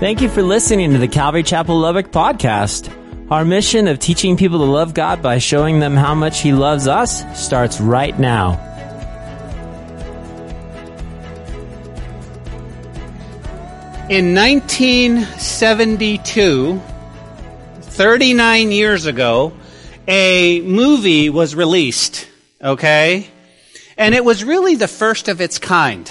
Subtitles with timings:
[0.00, 2.88] Thank you for listening to the Calvary Chapel Lubbock podcast.
[3.32, 6.86] Our mission of teaching people to love God by showing them how much He loves
[6.86, 8.52] us starts right now.
[14.08, 16.80] In 1972,
[17.80, 19.52] 39 years ago,
[20.06, 22.28] a movie was released,
[22.62, 23.26] okay?
[23.96, 26.08] And it was really the first of its kind.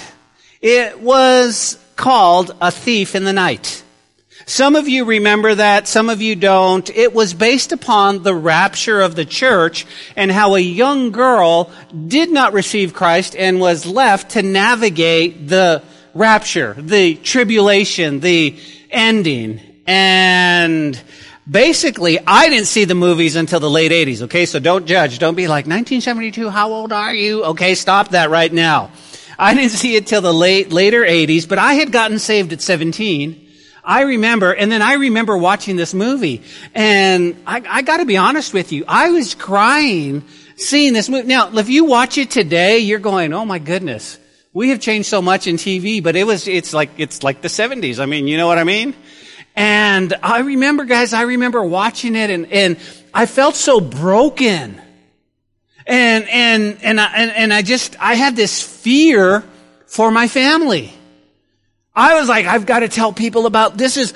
[0.60, 3.82] It was called A Thief in the Night.
[4.46, 6.88] Some of you remember that, some of you don't.
[6.88, 9.84] It was based upon the rapture of the church
[10.16, 11.70] and how a young girl
[12.06, 15.82] did not receive Christ and was left to navigate the
[16.14, 18.58] rapture, the tribulation, the
[18.90, 19.60] ending.
[19.86, 20.98] And
[21.50, 24.46] basically, I didn't see the movies until the late 80s, okay?
[24.46, 25.18] So don't judge.
[25.18, 27.44] Don't be like, 1972, how old are you?
[27.44, 28.92] Okay, stop that right now.
[29.38, 32.60] I didn't see it till the late, later 80s, but I had gotten saved at
[32.60, 33.46] 17.
[33.84, 36.42] I remember, and then I remember watching this movie,
[36.74, 40.24] and I, I gotta be honest with you, I was crying
[40.56, 41.28] seeing this movie.
[41.28, 44.18] Now, if you watch it today, you're going, oh my goodness
[44.58, 47.48] we have changed so much in TV, but it was, it's like, it's like the
[47.48, 48.00] 70s.
[48.00, 48.94] I mean, you know what I mean?
[49.54, 52.76] And I remember, guys, I remember watching it and, and
[53.12, 54.80] I felt so broken.
[55.88, 59.42] And, and, and I, and, and I just, I had this fear
[59.86, 60.92] for my family.
[61.96, 64.12] I was like, I've got to tell people about this is,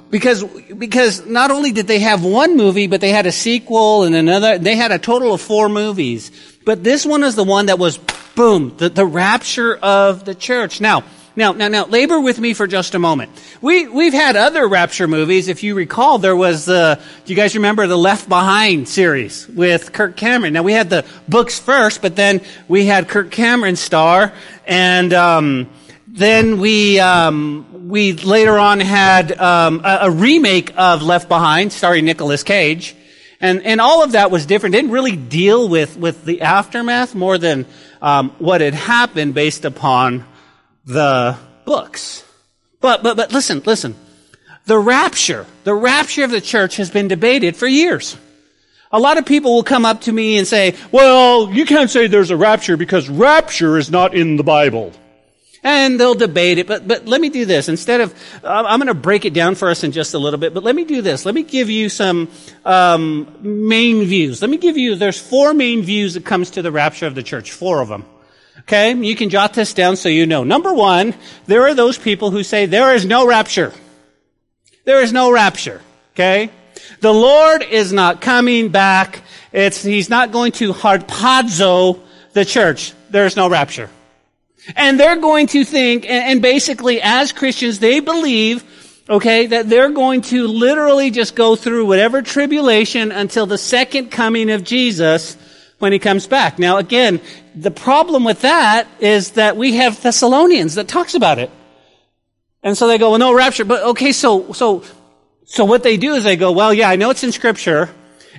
[0.10, 4.14] because, because not only did they have one movie, but they had a sequel and
[4.14, 6.30] another, they had a total of four movies.
[6.66, 10.82] But this one is the one that was boom, the, the rapture of the church.
[10.82, 11.02] Now,
[11.36, 13.30] now, now, now, labor with me for just a moment.
[13.60, 15.48] We, we've had other rapture movies.
[15.48, 19.92] If you recall, there was the, do you guys remember the Left Behind series with
[19.92, 20.54] Kirk Cameron?
[20.54, 24.32] Now, we had the books first, but then we had Kirk Cameron star,
[24.66, 25.68] and, um,
[26.08, 32.06] then we, um, we later on had, um, a, a remake of Left Behind starring
[32.06, 32.96] Nicolas Cage.
[33.38, 34.74] And, and all of that was different.
[34.74, 37.66] Didn't really deal with, with the aftermath more than
[38.00, 40.24] um, what had happened based upon
[40.86, 42.24] the books.
[42.80, 43.94] But, but, but listen, listen.
[44.66, 48.16] The rapture, the rapture of the church has been debated for years.
[48.90, 52.06] A lot of people will come up to me and say, well, you can't say
[52.06, 54.92] there's a rapture because rapture is not in the Bible
[55.62, 56.68] and they'll debate it.
[56.68, 57.68] But, but let me do this.
[57.68, 58.14] Instead of,
[58.44, 60.76] I'm going to break it down for us in just a little bit, but let
[60.76, 61.26] me do this.
[61.26, 62.28] Let me give you some
[62.64, 64.40] um, main views.
[64.40, 67.22] Let me give you, there's four main views that comes to the rapture of the
[67.22, 68.04] church, four of them.
[68.66, 70.42] Okay, you can jot this down so you know.
[70.42, 71.14] Number one,
[71.46, 73.72] there are those people who say there is no rapture.
[74.84, 75.80] There is no rapture.
[76.14, 76.50] Okay?
[77.00, 79.22] The Lord is not coming back.
[79.52, 82.00] It's, he's not going to harpazo
[82.32, 82.92] the church.
[83.08, 83.88] There's no rapture.
[84.74, 88.64] And they're going to think, and basically as Christians, they believe,
[89.08, 94.50] okay, that they're going to literally just go through whatever tribulation until the second coming
[94.50, 95.36] of Jesus
[95.78, 96.58] when he comes back.
[96.58, 97.20] Now again,
[97.56, 101.50] the problem with that is that we have Thessalonians that talks about it.
[102.62, 104.84] And so they go, well, no rapture, but okay, so, so,
[105.44, 107.90] so what they do is they go, well, yeah, I know it's in scripture.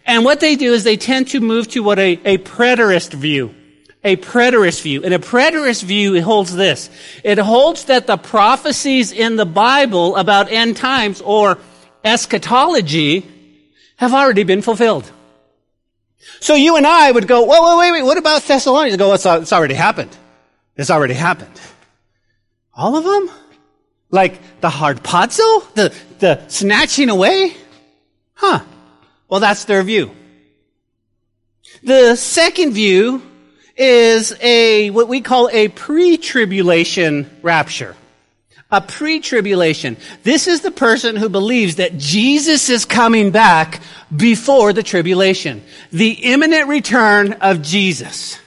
[0.06, 3.54] And what they do is they tend to move to what a, a preterist view
[4.04, 5.04] a preterist view.
[5.04, 6.90] And a preterist view holds this.
[7.24, 11.58] It holds that the prophecies in the Bible about end times or
[12.06, 13.26] eschatology
[13.98, 15.12] have already been fulfilled.
[16.40, 18.98] So you and I would go, whoa, wait, wait, wait, what about Thessalonians?
[18.98, 20.16] Go, it's, it's already happened.
[20.76, 21.60] It's already happened.
[22.74, 23.36] All of them?
[24.12, 25.74] Like the hard harpazo?
[25.74, 27.56] The, the snatching away?
[28.34, 28.60] Huh.
[29.28, 30.12] Well, that's their view.
[31.84, 33.22] The second view
[33.76, 37.96] is a, what we call a pre-tribulation rapture.
[38.70, 39.96] A pre-tribulation.
[40.24, 43.82] This is the person who believes that Jesus is coming back
[44.14, 45.64] before the tribulation.
[45.92, 48.38] The imminent return of Jesus.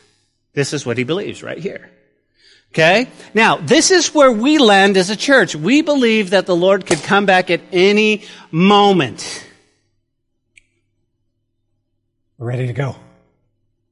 [0.53, 1.91] This is what he believes right here.
[2.73, 3.09] Okay?
[3.35, 5.57] Now, this is where we land as a church.
[5.57, 9.47] We believe that the Lord could come back at any moment.
[12.39, 12.97] We're ready to go.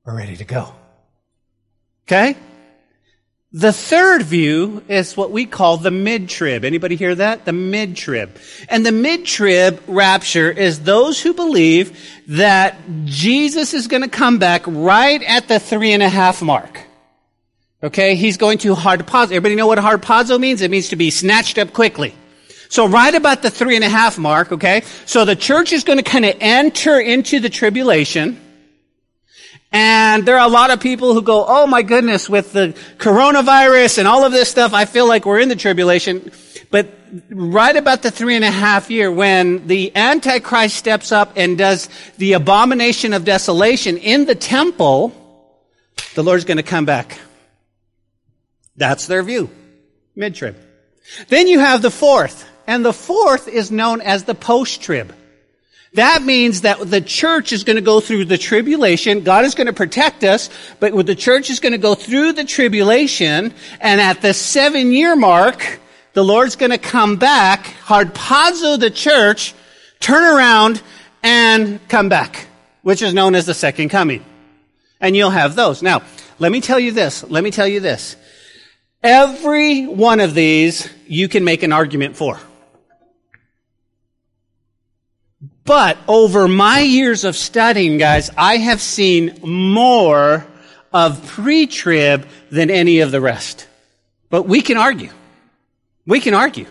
[0.04, 0.74] We're ready to go.
[2.06, 2.36] Okay?
[3.52, 6.66] The third view is what we call the mid-trib.
[6.66, 7.46] Anybody hear that?
[7.46, 8.36] The mid-trib.
[8.68, 11.98] And the mid-trib rapture is those who believe
[12.28, 16.78] that Jesus is going to come back right at the three and a half mark.
[17.82, 18.16] Okay?
[18.16, 19.32] He's going to harpazo.
[19.32, 20.60] Everybody know what harpazo means?
[20.60, 22.14] It means to be snatched up quickly.
[22.68, 24.82] So right about the three and a half mark, okay?
[25.06, 28.38] So the church is going to kind of enter into the tribulation.
[29.70, 33.98] And there are a lot of people who go, oh my goodness, with the coronavirus
[33.98, 36.32] and all of this stuff, I feel like we're in the tribulation.
[36.70, 36.88] But
[37.30, 41.88] right about the three and a half year, when the Antichrist steps up and does
[42.16, 45.12] the abomination of desolation in the temple,
[46.14, 47.18] the Lord's going to come back.
[48.76, 49.50] That's their view.
[50.16, 50.56] Mid-trib.
[51.28, 55.14] Then you have the fourth, and the fourth is known as the post-trib.
[55.94, 59.24] That means that the church is going to go through the tribulation.
[59.24, 60.50] God is going to protect us,
[60.80, 65.16] but the church is going to go through the tribulation, and at the seven year
[65.16, 65.80] mark,
[66.12, 69.54] the Lord's going to come back, harpazo the church,
[70.00, 70.82] turn around,
[71.22, 72.46] and come back,
[72.82, 74.24] which is known as the second coming.
[75.00, 75.82] And you'll have those.
[75.82, 76.02] Now,
[76.38, 77.22] let me tell you this.
[77.24, 78.16] Let me tell you this.
[79.02, 82.38] Every one of these you can make an argument for.
[85.68, 90.46] But over my years of studying, guys, I have seen more
[90.94, 93.68] of pre-trib than any of the rest.
[94.30, 95.10] But we can argue.
[96.06, 96.64] We can argue.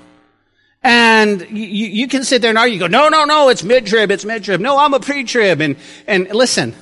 [0.82, 4.26] And you, you can sit there and argue, go, no, no, no, it's mid-trib, it's
[4.26, 4.60] mid-trib.
[4.60, 5.62] No, I'm a pre-trib.
[5.62, 5.76] And,
[6.08, 6.74] and listen,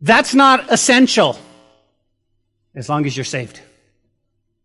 [0.00, 1.38] that's not essential
[2.74, 3.60] as long as you're saved.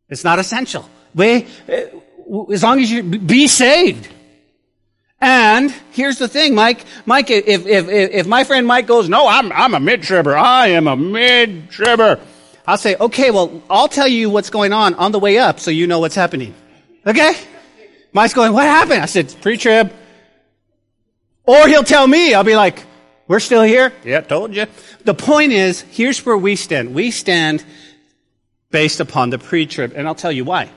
[0.10, 0.90] It's not essential.
[1.14, 1.90] We, eh,
[2.52, 4.12] as long as you be saved.
[5.20, 6.86] And here's the thing, Mike.
[7.06, 10.38] Mike, if, if, if, my friend Mike goes, no, I'm, I'm a mid-tribber.
[10.38, 12.20] I am a mid-tribber.
[12.68, 15.72] I'll say, okay, well, I'll tell you what's going on on the way up so
[15.72, 16.54] you know what's happening.
[17.06, 17.34] Okay?
[18.14, 19.02] Mike's going, what happened?
[19.02, 19.92] I said, pre-trib.
[21.46, 22.84] Or he'll tell me, I'll be like,
[23.28, 23.94] we're still here?
[24.04, 24.68] Yeah, told you.
[25.04, 26.94] The point is, here's where we stand.
[26.94, 27.66] We stand
[28.70, 30.70] based upon the pre-trib, and I'll tell you why.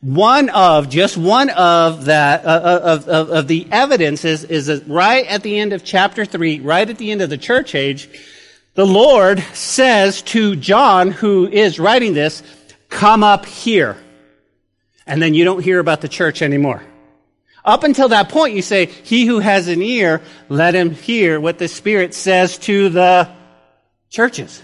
[0.00, 4.86] One of, just one of that, uh, uh, of, of, of, the evidences is that
[4.86, 8.08] right at the end of chapter 3, right at the end of the church age,
[8.74, 12.44] the Lord says to John, who is writing this,
[12.88, 13.96] come up here.
[15.04, 16.80] And then you don't hear about the church anymore.
[17.64, 21.58] Up until that point, you say, he who has an ear, let him hear what
[21.58, 23.28] the Spirit says to the
[24.10, 24.62] churches.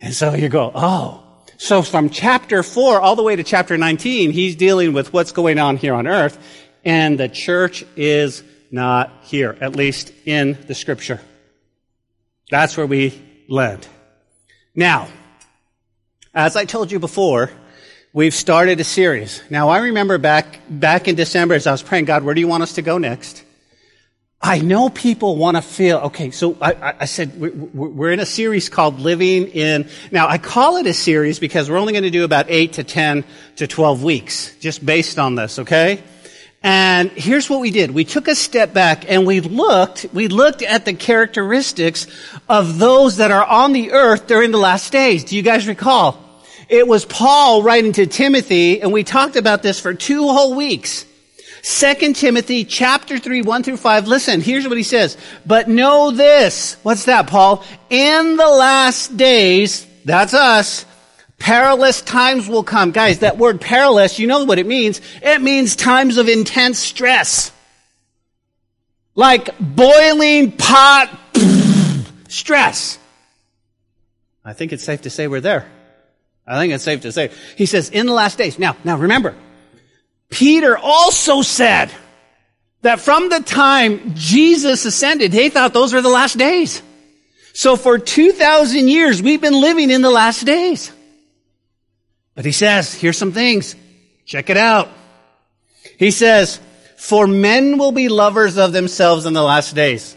[0.00, 1.23] And so you go, oh,
[1.56, 5.58] so from chapter 4 all the way to chapter 19, he's dealing with what's going
[5.58, 6.38] on here on earth,
[6.84, 11.20] and the church is not here, at least in the scripture.
[12.50, 13.86] That's where we land.
[14.74, 15.08] Now,
[16.34, 17.50] as I told you before,
[18.12, 19.42] we've started a series.
[19.48, 22.48] Now, I remember back, back in December as I was praying, God, where do you
[22.48, 23.43] want us to go next?
[24.46, 28.68] I know people want to feel, okay, so I, I said we're in a series
[28.68, 32.24] called Living in, now I call it a series because we're only going to do
[32.24, 33.24] about 8 to 10
[33.56, 36.02] to 12 weeks, just based on this, okay?
[36.62, 37.92] And here's what we did.
[37.92, 42.06] We took a step back and we looked, we looked at the characteristics
[42.46, 45.24] of those that are on the earth during the last days.
[45.24, 46.22] Do you guys recall?
[46.68, 51.06] It was Paul writing to Timothy and we talked about this for two whole weeks.
[51.64, 54.06] Second Timothy chapter 3, 1 through 5.
[54.06, 55.16] Listen, here's what he says.
[55.46, 56.76] But know this.
[56.82, 57.64] What's that, Paul?
[57.88, 60.84] In the last days, that's us,
[61.38, 62.90] perilous times will come.
[62.90, 65.00] Guys, that word perilous, you know what it means.
[65.22, 67.50] It means times of intense stress.
[69.14, 71.18] Like boiling pot
[72.28, 72.98] stress.
[74.44, 75.66] I think it's safe to say we're there.
[76.46, 77.30] I think it's safe to say.
[77.56, 78.58] He says, in the last days.
[78.58, 79.34] Now, now remember,
[80.34, 81.92] Peter also said
[82.82, 86.82] that from the time Jesus ascended, they thought those were the last days.
[87.52, 90.90] So for 2,000 years, we've been living in the last days.
[92.34, 93.76] But he says, here's some things.
[94.26, 94.88] Check it out.
[96.00, 96.58] He says,
[96.96, 100.16] for men will be lovers of themselves in the last days.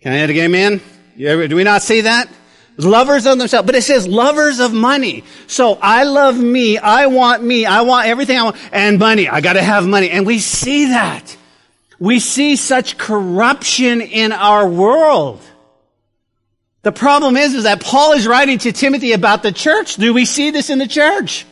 [0.00, 0.80] Can I add a amen?
[1.18, 2.28] Do we not see that?
[2.78, 3.66] Lovers of themselves.
[3.66, 5.24] But it says lovers of money.
[5.46, 6.76] So I love me.
[6.78, 7.64] I want me.
[7.64, 8.56] I want everything I want.
[8.72, 9.28] And money.
[9.28, 10.10] I gotta have money.
[10.10, 11.36] And we see that.
[11.98, 15.40] We see such corruption in our world.
[16.82, 19.96] The problem is, is that Paul is writing to Timothy about the church.
[19.96, 21.46] Do we see this in the church?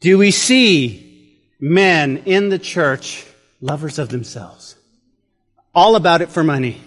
[0.00, 3.26] Do we see men in the church
[3.60, 4.76] lovers of themselves?
[5.74, 6.80] All about it for money.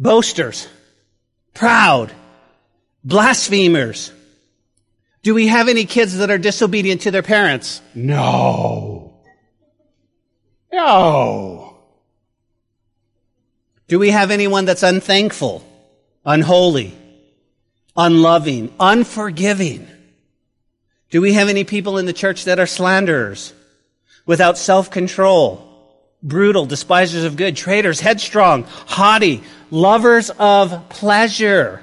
[0.00, 0.66] Boasters
[1.58, 2.12] proud,
[3.02, 4.12] blasphemers.
[5.22, 7.82] Do we have any kids that are disobedient to their parents?
[7.96, 9.18] No.
[10.72, 11.76] No.
[13.88, 15.64] Do we have anyone that's unthankful,
[16.24, 16.96] unholy,
[17.96, 19.88] unloving, unforgiving?
[21.10, 23.52] Do we have any people in the church that are slanderers,
[24.26, 25.67] without self-control,
[26.22, 31.82] brutal, despisers of good, traitors, headstrong, haughty, lovers of pleasure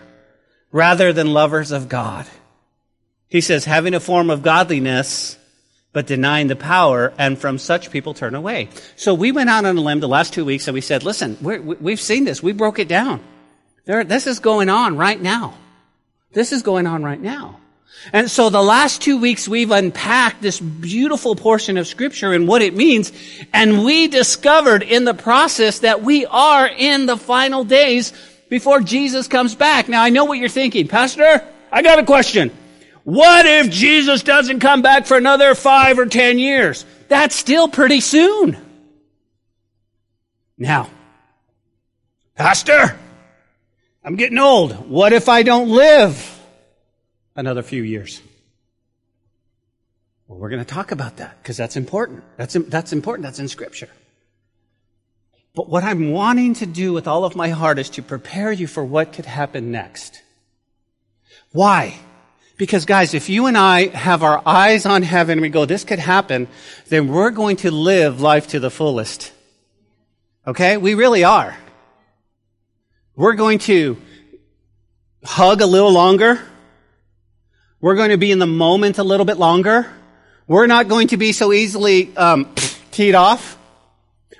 [0.72, 2.26] rather than lovers of God.
[3.30, 5.38] He says, having a form of godliness,
[5.94, 8.70] but denying the power, and from such people turn away.
[8.98, 11.38] So we went out on a limb the last two weeks and we said, listen,
[11.42, 12.44] we have seen this.
[12.44, 13.22] We broke it down.
[13.86, 15.58] There, this is going on right now.
[16.34, 17.62] This is going on right now.
[18.14, 22.62] And so the last two weeks we've unpacked this beautiful portion of scripture and what
[22.62, 23.12] it means.
[23.54, 28.14] And we discovered in the process that we are in the final days
[28.50, 29.90] before Jesus comes back.
[29.90, 30.88] Now I know what you're thinking.
[30.88, 32.52] Pastor, I got a question.
[33.04, 36.86] What if Jesus doesn't come back for another five or ten years?
[37.08, 38.58] That's still pretty soon.
[40.58, 40.90] Now,
[42.36, 42.98] Pastor,
[44.04, 44.90] I'm getting old.
[44.90, 46.35] What if I don't live
[47.36, 48.22] another few years?
[50.28, 52.24] Well, we're going to talk about that because that's important.
[52.38, 53.24] That's, that's important.
[53.24, 53.90] That's in scripture.
[55.54, 58.68] But what I'm wanting to do with all of my heart is to prepare you
[58.68, 60.22] for what could happen next.
[61.52, 61.98] Why?
[62.58, 65.84] Because guys, if you and I have our eyes on heaven and we go, this
[65.84, 66.48] could happen,
[66.88, 69.32] then we're going to live life to the fullest.
[70.48, 70.78] Okay?
[70.78, 71.56] We really are.
[73.16, 73.98] We're going to
[75.24, 76.42] hug a little longer.
[77.86, 79.86] We're going to be in the moment a little bit longer.
[80.48, 82.52] We're not going to be so easily um,
[82.90, 83.60] teed off.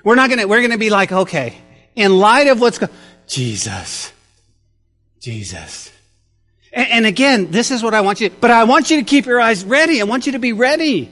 [0.02, 0.46] We're not going to.
[0.46, 1.56] We're going to be like, okay,
[1.94, 2.90] in light of what's going,
[3.28, 4.12] Jesus,
[5.20, 5.92] Jesus.
[6.72, 9.26] And, and again, this is what I want you, but I want you to keep
[9.26, 10.00] your eyes ready.
[10.00, 11.08] I want you to be ready.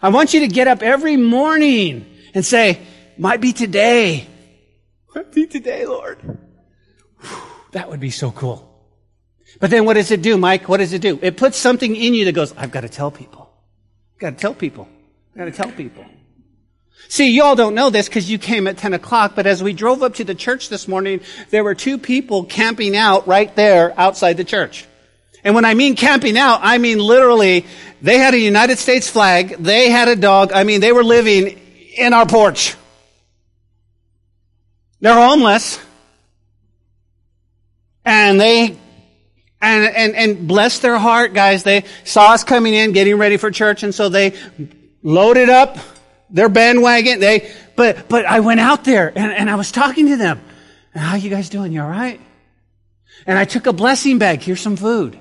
[0.00, 2.80] I want you to get up every morning and say,
[3.18, 4.26] might be today.
[5.14, 6.38] Might be today, Lord.
[7.72, 8.73] That would be so cool.
[9.64, 10.68] But then what does it do, Mike?
[10.68, 11.18] What does it do?
[11.22, 13.50] It puts something in you that goes, I've got to tell people.
[14.14, 14.86] I've got to tell people.
[15.32, 16.04] I've got to tell people.
[17.08, 19.72] See, you all don't know this because you came at 10 o'clock, but as we
[19.72, 23.98] drove up to the church this morning, there were two people camping out right there
[23.98, 24.86] outside the church.
[25.42, 27.64] And when I mean camping out, I mean literally,
[28.02, 31.58] they had a United States flag, they had a dog, I mean, they were living
[31.96, 32.76] in our porch.
[35.00, 35.80] They're homeless.
[38.04, 38.76] And they,
[39.64, 43.50] and, and, and bless their heart, guys, they saw us coming in, getting ready for
[43.50, 44.34] church, and so they
[45.02, 45.78] loaded up
[46.30, 47.20] their bandwagon.
[47.20, 50.40] They, but, but I went out there and, and I was talking to them.
[50.94, 51.72] How you guys doing?
[51.72, 52.20] You alright?
[53.26, 54.42] And I took a blessing bag.
[54.42, 55.18] Here's some food.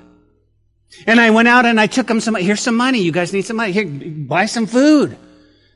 [1.07, 2.99] And I went out and I took them some, here's some money.
[2.99, 3.71] You guys need some money.
[3.71, 5.17] Here, buy some food.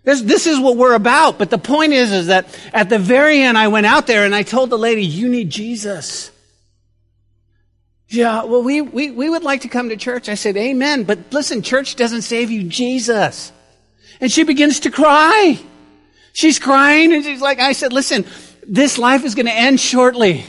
[0.03, 1.38] This, this is what we're about.
[1.38, 4.36] But the point is, is that at the very end, I went out there and
[4.36, 6.31] I told the lady, you need Jesus.
[8.10, 10.30] Yeah, well, we, we, we would like to come to church.
[10.30, 11.04] I said, amen.
[11.04, 13.52] But listen, church doesn't save you, Jesus.
[14.22, 15.60] And she begins to cry.
[16.32, 18.26] She's crying and she's like, I said, listen,
[18.66, 20.46] this life is going to end shortly.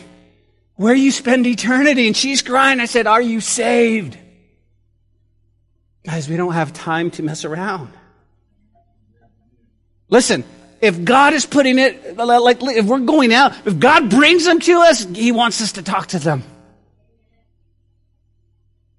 [0.77, 2.07] Where you spend eternity.
[2.07, 2.79] And she's crying.
[2.79, 4.17] I said, are you saved?
[6.05, 7.93] Guys, we don't have time to mess around.
[10.09, 10.45] Listen,
[10.81, 14.81] if God is putting it, like, if we're going out, if God brings them to
[14.83, 16.45] us, He wants us to talk to them.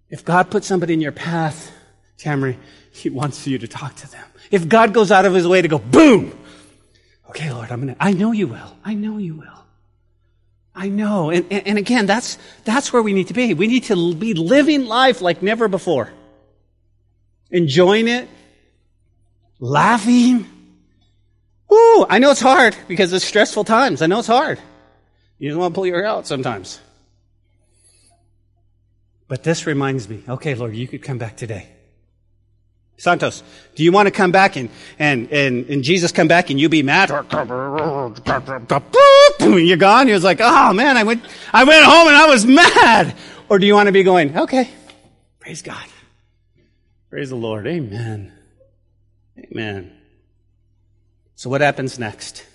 [0.10, 1.72] If God puts somebody in your path,
[2.18, 2.58] Tammy,
[2.92, 4.26] He wants you to talk to them.
[4.52, 6.38] If God goes out of His way to go, boom!
[7.30, 8.78] Okay, Lord, I'm gonna, I know you will.
[8.84, 9.66] I know you will.
[10.74, 11.30] I know.
[11.30, 13.54] And, and, and again, that's, that's where we need to be.
[13.54, 16.12] We need to be living life like never before
[17.52, 18.28] enjoying it,
[19.60, 20.46] laughing.
[21.72, 24.02] Ooh, I know it's hard because it's stressful times.
[24.02, 24.60] I know it's hard.
[25.38, 26.80] You just want to pull your hair out sometimes.
[29.30, 31.70] But this reminds me, okay, Lord, you could come back today.
[32.98, 33.44] Santos,
[33.76, 36.68] do you want to come back and, and, and, and Jesus come back and you
[36.68, 37.12] be mad?
[37.12, 37.24] Or
[39.60, 40.08] you're gone?
[40.08, 43.16] He was like, oh man, I went, I went home and I was mad.
[43.48, 44.70] Or do you want to be going, okay,
[45.40, 45.86] praise God.
[47.12, 47.68] Praise the Lord.
[47.68, 48.34] Amen.
[49.38, 49.96] Amen.
[51.36, 52.46] So what happens next?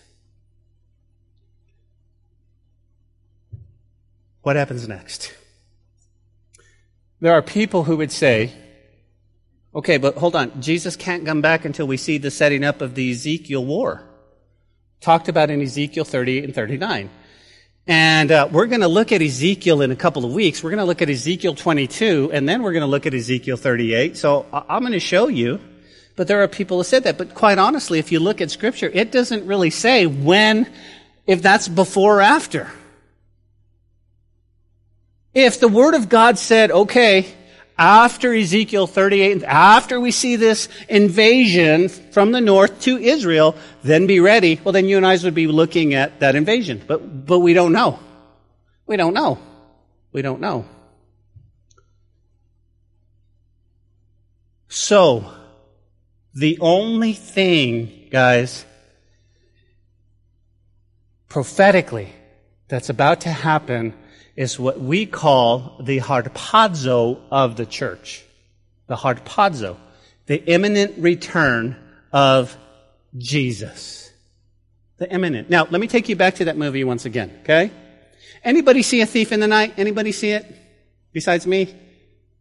[4.43, 5.33] What happens next?
[7.25, 8.53] There are people who would say,
[9.75, 10.61] okay, but hold on.
[10.61, 14.03] Jesus can't come back until we see the setting up of the Ezekiel war.
[15.01, 17.09] Talked about in Ezekiel 38 and 39.
[17.87, 20.63] And uh, we're going to look at Ezekiel in a couple of weeks.
[20.63, 23.57] We're going to look at Ezekiel 22, and then we're going to look at Ezekiel
[23.57, 24.19] 38.
[24.19, 25.61] So I'm going to show you.
[26.17, 27.17] But there are people who said that.
[27.17, 30.71] But quite honestly, if you look at Scripture, it doesn't really say when,
[31.27, 32.71] if that's before or after.
[35.35, 37.27] If the Word of God said, okay,
[37.77, 44.21] after Ezekiel 38, after we see this invasion from the north to Israel, then be
[44.21, 44.61] ready.
[44.63, 46.83] Well, then you and I would be looking at that invasion.
[46.87, 47.99] But, but we don't know.
[48.87, 49.39] We don't know.
[50.13, 50.67] We don't know.
[54.69, 55.31] So,
[56.35, 58.65] The only thing, guys,
[61.29, 62.13] prophetically,
[62.67, 63.95] that's about to happen
[64.37, 68.25] is what we call the harpazo of the church.
[68.87, 69.77] The harpazo.
[70.27, 71.77] The imminent return
[72.13, 72.57] of
[73.17, 74.11] Jesus.
[74.97, 75.51] The imminent.
[75.51, 77.71] Now, let me take you back to that movie once again, okay?
[78.43, 79.75] Anybody see a thief in the night?
[79.77, 80.45] Anybody see it?
[81.13, 81.75] Besides me?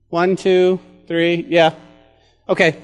[0.09, 1.75] One, two, three, yeah.
[2.47, 2.75] Okay.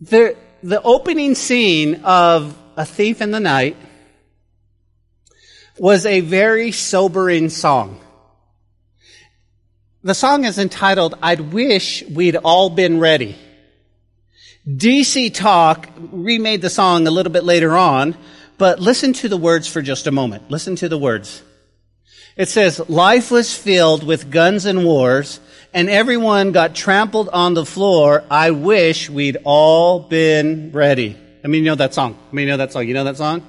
[0.00, 3.76] The, the opening scene of A Thief in the Night
[5.78, 8.00] was a very sobering song.
[10.02, 13.36] The song is entitled, I'd Wish We'd All Been Ready.
[14.68, 18.16] DC Talk remade the song a little bit later on,
[18.56, 20.50] but listen to the words for just a moment.
[20.50, 21.42] Listen to the words.
[22.36, 25.40] It says, life was filled with guns and wars,
[25.72, 28.24] and everyone got trampled on the floor.
[28.30, 31.16] I wish we'd all been ready.
[31.44, 32.18] I mean, you know that song.
[32.30, 32.88] I mean, you know that song.
[32.88, 33.46] You know that song?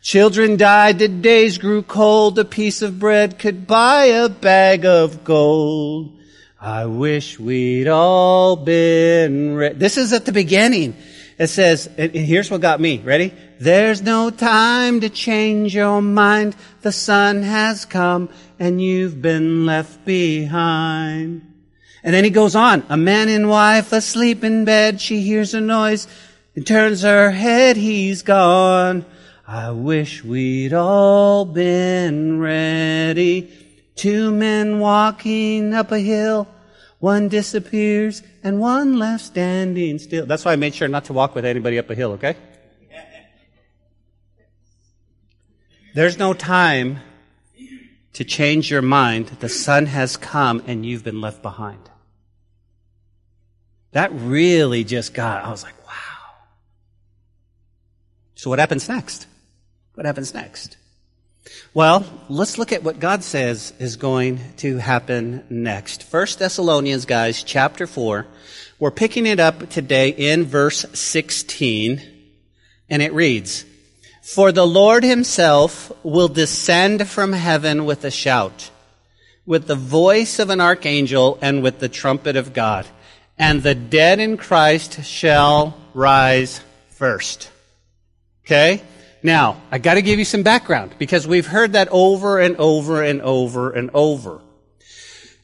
[0.00, 5.24] Children died, the days grew cold, a piece of bread could buy a bag of
[5.24, 6.16] gold.
[6.60, 9.56] I wish we'd all been.
[9.78, 10.96] This is at the beginning.
[11.38, 12.98] It says, and here's what got me.
[12.98, 13.32] Ready?
[13.60, 16.56] There's no time to change your mind.
[16.82, 18.28] The Son has come
[18.58, 21.42] and you've been left behind.
[22.02, 22.84] And then he goes on.
[22.88, 25.00] A man and wife asleep in bed.
[25.00, 26.08] She hears a noise
[26.56, 27.76] and turns her head.
[27.76, 29.04] He's gone.
[29.50, 33.50] I wish we'd all been ready.
[33.94, 36.46] Two men walking up a hill.
[36.98, 40.26] One disappears and one left standing still.
[40.26, 42.36] That's why I made sure not to walk with anybody up a hill, okay?
[45.94, 46.98] There's no time
[48.12, 49.28] to change your mind.
[49.40, 51.88] The Son has come and you've been left behind.
[53.92, 55.94] That really just got, I was like, wow.
[58.34, 59.26] So what happens next?
[59.98, 60.76] What happens next?
[61.74, 66.04] Well, let's look at what God says is going to happen next.
[66.04, 68.24] First Thessalonians, guys, chapter 4.
[68.78, 72.00] We're picking it up today in verse 16,
[72.88, 73.64] and it reads,
[74.22, 78.70] For the Lord himself will descend from heaven with a shout,
[79.46, 82.86] with the voice of an archangel, and with the trumpet of God,
[83.36, 87.50] and the dead in Christ shall rise first.
[88.44, 88.80] Okay?
[89.22, 93.20] Now, I gotta give you some background because we've heard that over and over and
[93.22, 94.40] over and over.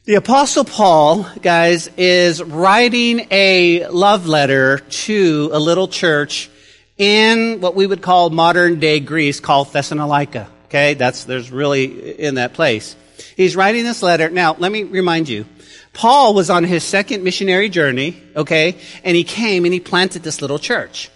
[0.04, 6.50] The apostle Paul, guys, is writing a love letter to a little church
[6.98, 10.48] in what we would call modern day Greece called Thessalonica.
[10.66, 12.96] Okay, that's, there's really in that place.
[13.37, 14.28] He's writing this letter.
[14.28, 15.46] Now, let me remind you.
[15.94, 20.42] Paul was on his second missionary journey, okay, and he came and he planted this
[20.42, 21.10] little church.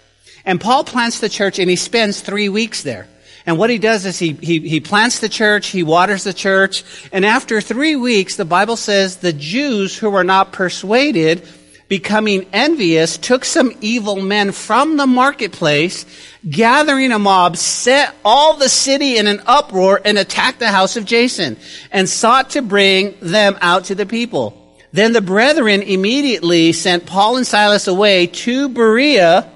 [0.49, 3.07] And Paul plants the church and he spends three weeks there.
[3.45, 6.83] And what he does is he, he, he plants the church, he waters the church,
[7.11, 11.47] and after three weeks, the Bible says the Jews who were not persuaded,
[11.87, 16.07] becoming envious, took some evil men from the marketplace,
[16.49, 21.05] gathering a mob, set all the city in an uproar, and attacked the house of
[21.05, 21.57] Jason,
[21.91, 24.75] and sought to bring them out to the people.
[24.93, 29.47] Then the brethren immediately sent Paul and Silas away to Berea,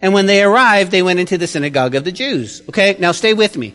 [0.00, 2.62] and when they arrived, they went into the synagogue of the Jews.
[2.68, 3.74] Okay, now stay with me.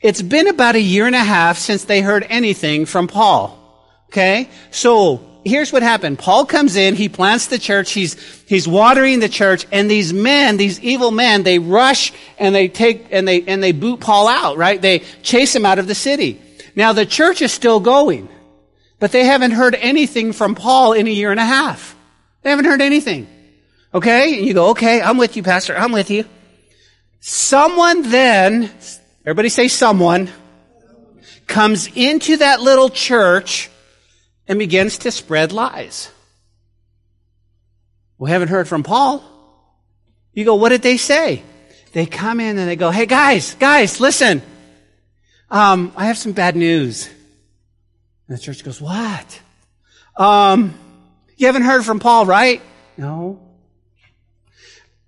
[0.00, 3.58] It's been about a year and a half since they heard anything from Paul.
[4.08, 6.18] Okay, so here's what happened.
[6.18, 8.14] Paul comes in, he plants the church, he's,
[8.46, 13.06] he's watering the church, and these men, these evil men, they rush and they take,
[13.10, 14.80] and they, and they boot Paul out, right?
[14.80, 16.40] They chase him out of the city.
[16.76, 18.28] Now the church is still going,
[18.98, 21.96] but they haven't heard anything from Paul in a year and a half.
[22.42, 23.28] They haven't heard anything.
[23.94, 24.38] Okay?
[24.38, 25.76] And you go, okay, I'm with you, Pastor.
[25.76, 26.24] I'm with you.
[27.20, 28.70] Someone then,
[29.22, 30.30] everybody say someone,
[31.46, 33.70] comes into that little church
[34.48, 36.10] and begins to spread lies.
[38.18, 39.22] We haven't heard from Paul.
[40.32, 41.42] You go, what did they say?
[41.92, 44.42] They come in and they go, hey guys, guys, listen.
[45.50, 47.08] Um, I have some bad news.
[48.28, 49.40] And the church goes, what?
[50.16, 50.74] Um,
[51.36, 52.62] you haven't heard from Paul, right?
[52.96, 53.41] No.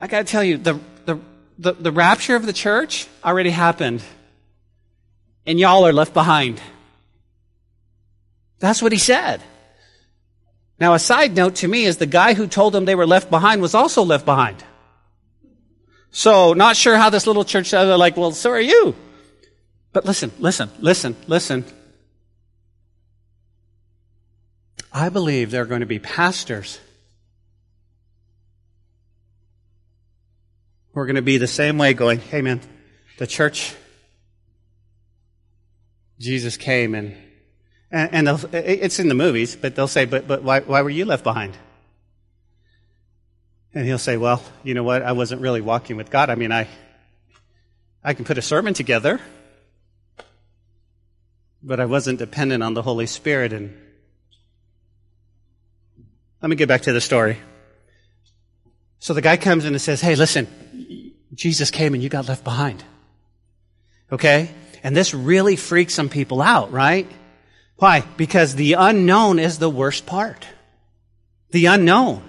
[0.04, 1.18] I got to tell you, the, the,
[1.58, 4.02] the, the rapture of the church already happened.
[5.46, 6.60] And y'all are left behind.
[8.58, 9.40] That's what he said.
[10.78, 13.30] Now, a side note to me is the guy who told them they were left
[13.30, 14.62] behind was also left behind.
[16.10, 18.94] So, not sure how this little church, they're like, well, so are you.
[19.94, 21.64] But listen, listen, listen, listen.
[24.92, 26.78] I believe there are going to be pastors
[30.94, 32.60] We're going to be the same way going, hey man,
[33.18, 33.74] the church,
[36.20, 37.16] Jesus came and,
[37.90, 41.04] and, and it's in the movies, but they'll say, but, but why, why were you
[41.04, 41.56] left behind?
[43.74, 45.02] And he'll say, well, you know what?
[45.02, 46.30] I wasn't really walking with God.
[46.30, 46.68] I mean, I,
[48.04, 49.20] I can put a sermon together,
[51.60, 53.52] but I wasn't dependent on the Holy Spirit.
[53.52, 53.76] And
[56.40, 57.38] let me get back to the story.
[59.04, 60.48] So the guy comes in and says, Hey, listen,
[61.34, 62.82] Jesus came and you got left behind.
[64.10, 64.48] Okay?
[64.82, 67.06] And this really freaks some people out, right?
[67.76, 68.00] Why?
[68.16, 70.46] Because the unknown is the worst part.
[71.50, 72.22] The unknown.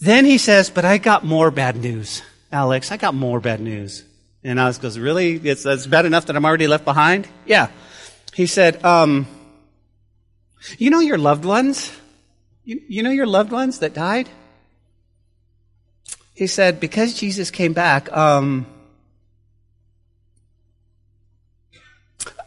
[0.00, 2.22] Then he says, but I got more bad news.
[2.50, 4.02] Alex, I got more bad news.
[4.42, 5.34] And Alex goes, really?
[5.34, 7.28] It's, it's bad enough that I'm already left behind?
[7.44, 7.68] Yeah.
[8.32, 9.26] He said, um,
[10.78, 11.94] you know your loved ones?
[12.64, 14.30] You, you know your loved ones that died?
[16.40, 18.64] He said, because Jesus came back, um,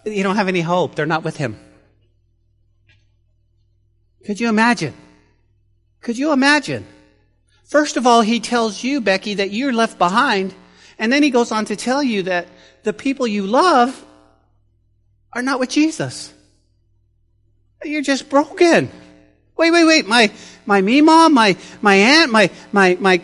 [0.03, 0.95] you don't have any hope.
[0.95, 1.59] They're not with him.
[4.25, 4.95] Could you imagine?
[6.01, 6.87] Could you imagine?
[7.65, 10.55] First of all, he tells you, Becky, that you're left behind.
[10.97, 12.47] And then he goes on to tell you that
[12.81, 14.03] the people you love
[15.33, 16.33] are not with Jesus.
[17.83, 18.89] You're just broken.
[19.55, 20.07] Wait, wait, wait.
[20.07, 20.31] My,
[20.65, 23.21] my me mom, my, my aunt, my, my, my,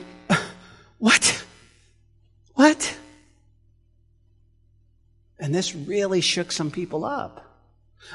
[0.99, 1.43] what?
[2.53, 2.97] What?
[5.39, 7.45] And this really shook some people up.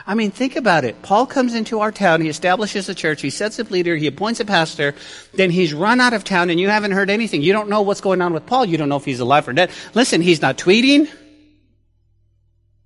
[0.06, 1.02] I mean, think about it.
[1.02, 4.40] Paul comes into our town, he establishes a church, he sets up leader, he appoints
[4.40, 4.94] a pastor,
[5.34, 7.42] then he's run out of town and you haven't heard anything.
[7.42, 8.64] You don't know what's going on with Paul.
[8.64, 9.70] You don't know if he's alive or dead.
[9.94, 11.08] Listen, he's not tweeting.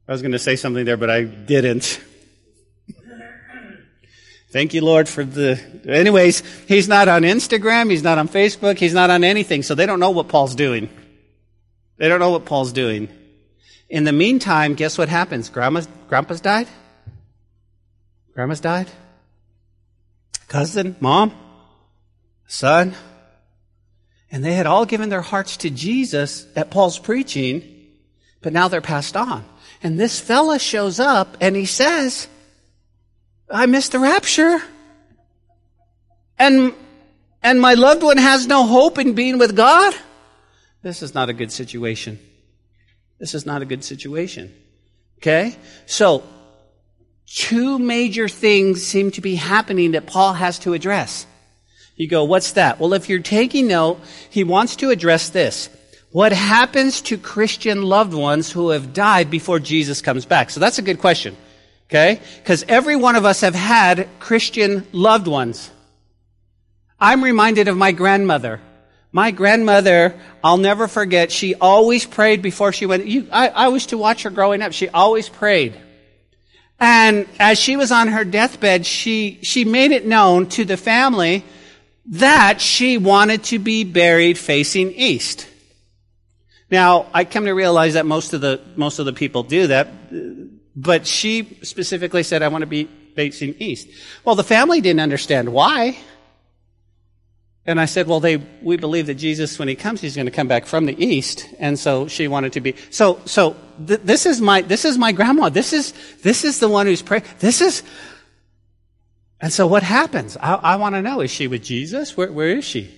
[0.08, 2.00] I was going to say something there, but I didn't.
[4.50, 5.60] Thank you, Lord, for the.
[5.86, 9.84] Anyways, he's not on Instagram, he's not on Facebook, he's not on anything, so they
[9.84, 10.88] don't know what Paul's doing.
[11.98, 13.08] They don't know what Paul's doing.
[13.90, 15.50] In the meantime, guess what happens?
[15.50, 16.68] Grandma's, grandpa's died?
[18.34, 18.88] Grandma's died?
[20.46, 20.96] Cousin?
[21.00, 21.34] Mom?
[22.46, 22.94] Son?
[24.30, 27.62] And they had all given their hearts to Jesus at Paul's preaching,
[28.40, 29.44] but now they're passed on.
[29.82, 32.28] And this fella shows up and he says,
[33.50, 34.60] I missed the rapture.
[36.38, 36.72] And,
[37.42, 39.94] and my loved one has no hope in being with God.
[40.82, 42.18] This is not a good situation.
[43.18, 44.54] This is not a good situation.
[45.18, 45.56] Okay?
[45.86, 46.22] So,
[47.26, 51.26] two major things seem to be happening that Paul has to address.
[51.96, 52.78] You go, what's that?
[52.78, 55.68] Well, if you're taking note, he wants to address this.
[56.12, 60.50] What happens to Christian loved ones who have died before Jesus comes back?
[60.50, 61.36] So that's a good question.
[61.88, 62.20] Okay?
[62.36, 65.70] Because every one of us have had Christian loved ones.
[67.00, 68.60] I'm reminded of my grandmother.
[69.10, 73.06] My grandmother, I'll never forget, she always prayed before she went.
[73.06, 74.72] You, I, I used to watch her growing up.
[74.72, 75.74] She always prayed.
[76.78, 81.42] And as she was on her deathbed, she, she made it known to the family
[82.10, 85.48] that she wanted to be buried facing east.
[86.70, 89.88] Now, I come to realize that most of the, most of the people do that.
[90.80, 92.84] But she specifically said, I want to be
[93.16, 93.88] facing east.
[94.24, 95.98] Well, the family didn't understand why.
[97.66, 100.32] And I said, well, they, we believe that Jesus, when he comes, he's going to
[100.32, 101.48] come back from the east.
[101.58, 103.56] And so she wanted to be, so, so
[103.88, 105.48] th- this is my, this is my grandma.
[105.48, 107.24] This is, this is the one who's praying.
[107.40, 107.82] This is,
[109.40, 110.36] and so what happens?
[110.36, 112.16] I, I want to know, is she with Jesus?
[112.16, 112.88] Where, where is she?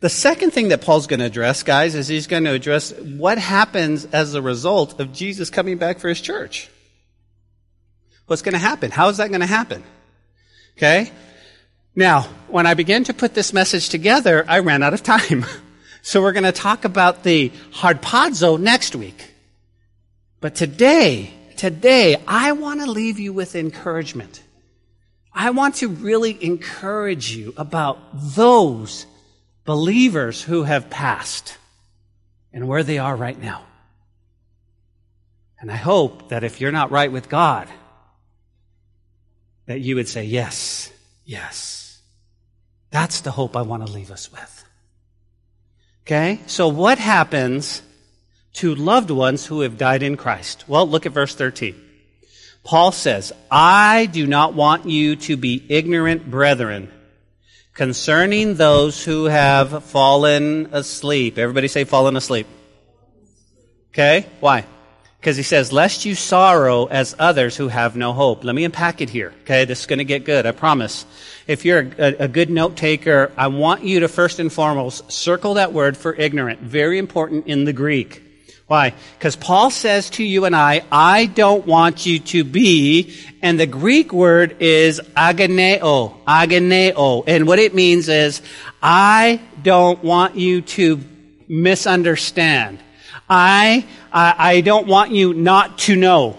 [0.00, 3.38] The second thing that Paul's going to address, guys, is he's going to address what
[3.38, 6.68] happens as a result of Jesus coming back for his church.
[8.26, 8.90] What's going to happen?
[8.90, 9.82] How is that going to happen?
[10.76, 11.10] Okay?
[11.94, 15.46] Now, when I began to put this message together, I ran out of time.
[16.02, 19.32] so we're going to talk about the harpazo next week.
[20.42, 24.42] But today, today, I want to leave you with encouragement.
[25.32, 29.06] I want to really encourage you about those
[29.66, 31.58] believers who have passed
[32.52, 33.64] and where they are right now.
[35.60, 37.68] And I hope that if you're not right with God,
[39.66, 40.90] that you would say, yes,
[41.24, 42.00] yes.
[42.90, 44.64] That's the hope I want to leave us with.
[46.04, 46.40] Okay?
[46.46, 47.82] So what happens
[48.54, 50.64] to loved ones who have died in Christ?
[50.68, 51.82] Well, look at verse 13.
[52.62, 56.90] Paul says, I do not want you to be ignorant, brethren,
[57.76, 61.38] concerning those who have fallen asleep.
[61.38, 62.46] Everybody say fallen asleep.
[63.90, 64.26] Okay?
[64.40, 64.64] Why?
[65.20, 68.44] Because he says, lest you sorrow as others who have no hope.
[68.44, 69.34] Let me unpack it here.
[69.42, 71.04] Okay, this is going to get good, I promise.
[71.46, 75.54] If you're a, a good note taker, I want you to first and foremost circle
[75.54, 76.60] that word for ignorant.
[76.60, 78.22] Very important in the Greek.
[78.66, 78.94] Why?
[79.16, 83.66] Because Paul says to you and I, I don't want you to be, and the
[83.66, 87.24] Greek word is aganeo, aganeo.
[87.28, 88.42] And what it means is,
[88.82, 91.00] I don't want you to
[91.48, 92.80] misunderstand.
[93.30, 96.36] I, I, I don't want you not to know.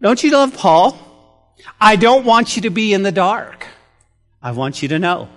[0.00, 0.98] Don't you love Paul?
[1.78, 3.66] I don't want you to be in the dark.
[4.42, 5.28] I want you to know.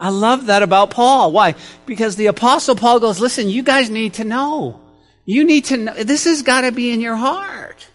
[0.00, 1.30] I love that about Paul.
[1.30, 1.54] Why?
[1.84, 4.80] Because the apostle Paul goes, listen, you guys need to know.
[5.26, 5.92] You need to know.
[5.92, 7.86] This has got to be in your heart.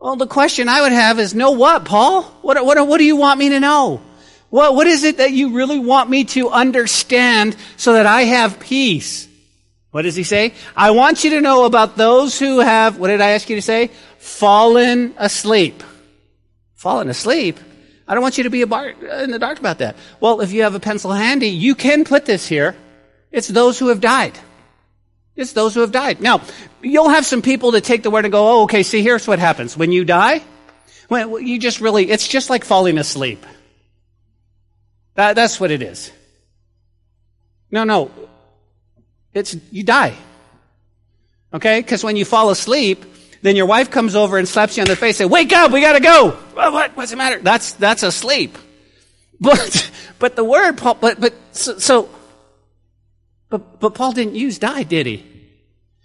[0.00, 2.22] Well, the question I would have is, know what, Paul?
[2.40, 4.00] What, what, what do you want me to know?
[4.48, 8.58] What, what is it that you really want me to understand so that I have
[8.58, 9.28] peace?
[9.90, 10.54] What does he say?
[10.74, 13.62] I want you to know about those who have, what did I ask you to
[13.62, 13.90] say?
[14.18, 15.82] Fallen asleep.
[16.74, 17.60] Fallen asleep?
[18.12, 19.96] I don't want you to be bar- uh, in the dark about that.
[20.20, 22.76] Well, if you have a pencil handy, you can put this here.
[23.30, 24.38] It's those who have died.
[25.34, 26.20] It's those who have died.
[26.20, 26.42] Now,
[26.82, 29.38] you'll have some people that take the word and go, oh, okay, see, here's what
[29.38, 29.78] happens.
[29.78, 30.42] When you die,
[31.08, 33.46] when you just really, it's just like falling asleep.
[35.14, 36.12] That, that's what it is.
[37.70, 38.10] No, no.
[39.32, 40.12] It's, you die.
[41.54, 41.80] Okay?
[41.80, 43.06] Because when you fall asleep,
[43.42, 45.72] then your wife comes over and slaps you on the face and say, wake up,
[45.72, 46.38] we gotta go.
[46.56, 47.38] Well, what, what's the matter?
[47.40, 48.56] That's, that's asleep.
[49.40, 52.08] But, but the word, Paul, but, but, so, so,
[53.50, 55.26] but, but Paul didn't use die, did he?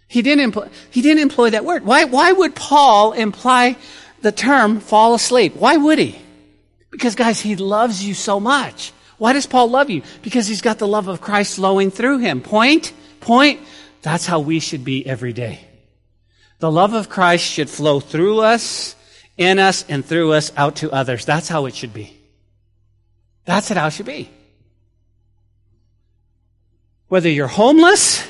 [0.08, 1.86] He didn't employ, he didn't employ that word.
[1.86, 3.76] Why, why would Paul imply
[4.24, 5.56] the term fall asleep?
[5.56, 6.20] Why would he?
[6.90, 8.92] Because guys, he loves you so much.
[9.20, 10.02] Why does Paul love you?
[10.24, 12.42] Because he's got the love of Christ flowing through him.
[12.42, 13.60] Point, point.
[14.02, 15.67] That's how we should be every day.
[16.60, 18.96] The love of Christ should flow through us,
[19.38, 21.26] in us, and through us out to others.
[21.26, 22.18] That's how it should be.
[23.46, 24.30] That's how it should be.
[27.08, 28.28] Whether you're homeless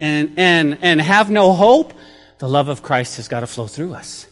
[0.00, 1.92] and, and, and have no hope,
[2.38, 4.26] the love of Christ has got to flow through us.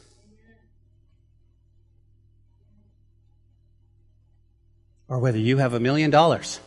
[5.07, 6.61] Or whether you have a million dollars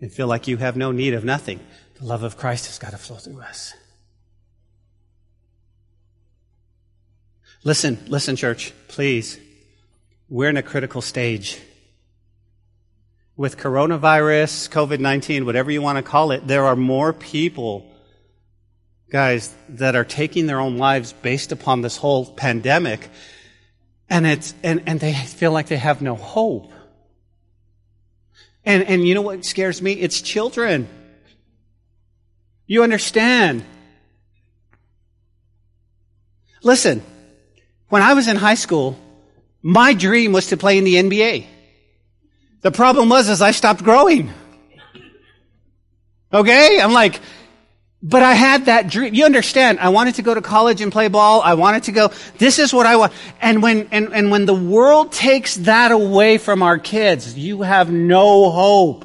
[0.00, 1.60] and feel like you have no need of nothing,
[1.96, 3.74] the love of Christ has got to flow through us.
[7.64, 9.40] Listen, listen, church, please.
[10.28, 11.58] We're in a critical stage.
[13.36, 17.90] With coronavirus, COVID 19, whatever you want to call it, there are more people,
[19.10, 23.08] guys, that are taking their own lives based upon this whole pandemic.
[24.10, 26.70] And it's, and, and they feel like they have no hope.
[28.66, 29.92] And, and you know what scares me?
[29.92, 30.86] It's children.
[32.66, 33.64] You understand.
[36.62, 37.02] Listen,
[37.94, 38.98] when I was in high school,
[39.62, 41.46] my dream was to play in the NBA.
[42.62, 44.32] The problem was is I stopped growing.
[46.32, 46.80] Okay?
[46.80, 47.20] I'm like,
[48.02, 49.14] but I had that dream.
[49.14, 49.78] You understand?
[49.78, 51.40] I wanted to go to college and play ball.
[51.40, 52.10] I wanted to go.
[52.36, 53.12] This is what I want.
[53.40, 57.92] And when, and, and when the world takes that away from our kids, you have
[57.92, 59.04] no hope.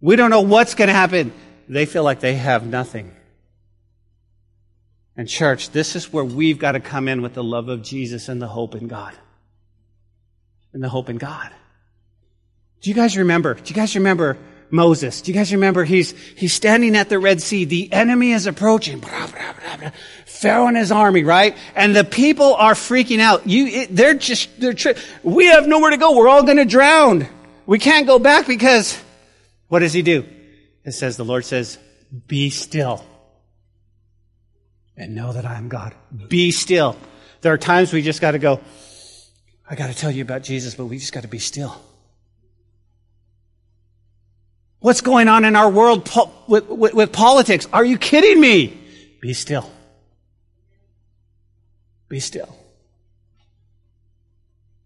[0.00, 1.34] We don't know what's going to happen.
[1.68, 3.15] They feel like they have nothing.
[5.16, 8.28] And church, this is where we've got to come in with the love of Jesus
[8.28, 9.14] and the hope in God.
[10.72, 11.50] And the hope in God.
[12.82, 13.54] Do you guys remember?
[13.54, 14.36] Do you guys remember
[14.70, 15.20] Moses.
[15.20, 17.64] Do you guys remember he's, he's standing at the Red Sea.
[17.64, 18.98] The enemy is approaching.
[18.98, 19.90] Blah, blah, blah,
[20.24, 21.56] Pharaoh and his army, right?
[21.74, 23.46] And the people are freaking out.
[23.46, 26.16] You, it, they're just, they're, tri- we have nowhere to go.
[26.16, 27.26] We're all going to drown.
[27.66, 29.00] We can't go back because
[29.68, 30.24] what does he do?
[30.84, 31.78] It says, the Lord says,
[32.26, 33.04] be still
[34.96, 35.94] and know that I am God.
[36.28, 36.96] Be still.
[37.42, 38.60] There are times we just got to go,
[39.68, 41.80] I got to tell you about Jesus, but we just got to be still.
[44.80, 47.66] What's going on in our world po- with, with, with politics?
[47.72, 48.78] Are you kidding me?
[49.20, 49.70] Be still.
[52.08, 52.56] Be still.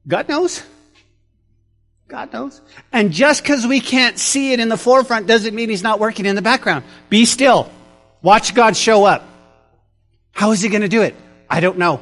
[0.09, 0.63] God knows.
[2.09, 2.61] God knows.
[2.93, 6.27] And just because we can't see it in the forefront doesn't mean He's not working
[6.27, 6.85] in the background.
[7.09, 7.71] Be still.
[8.23, 9.25] Watch God show up.
[10.33, 11.15] How is He going to do it?
[11.49, 12.01] I don't know.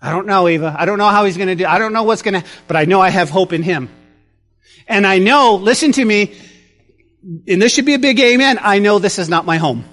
[0.00, 0.74] I don't know, Eva.
[0.78, 1.64] I don't know how He's going to do.
[1.64, 3.88] I don't know what's going to, but I know I have hope in Him.
[4.86, 6.34] And I know, listen to me,
[7.48, 9.84] and this should be a big amen, I know this is not my home.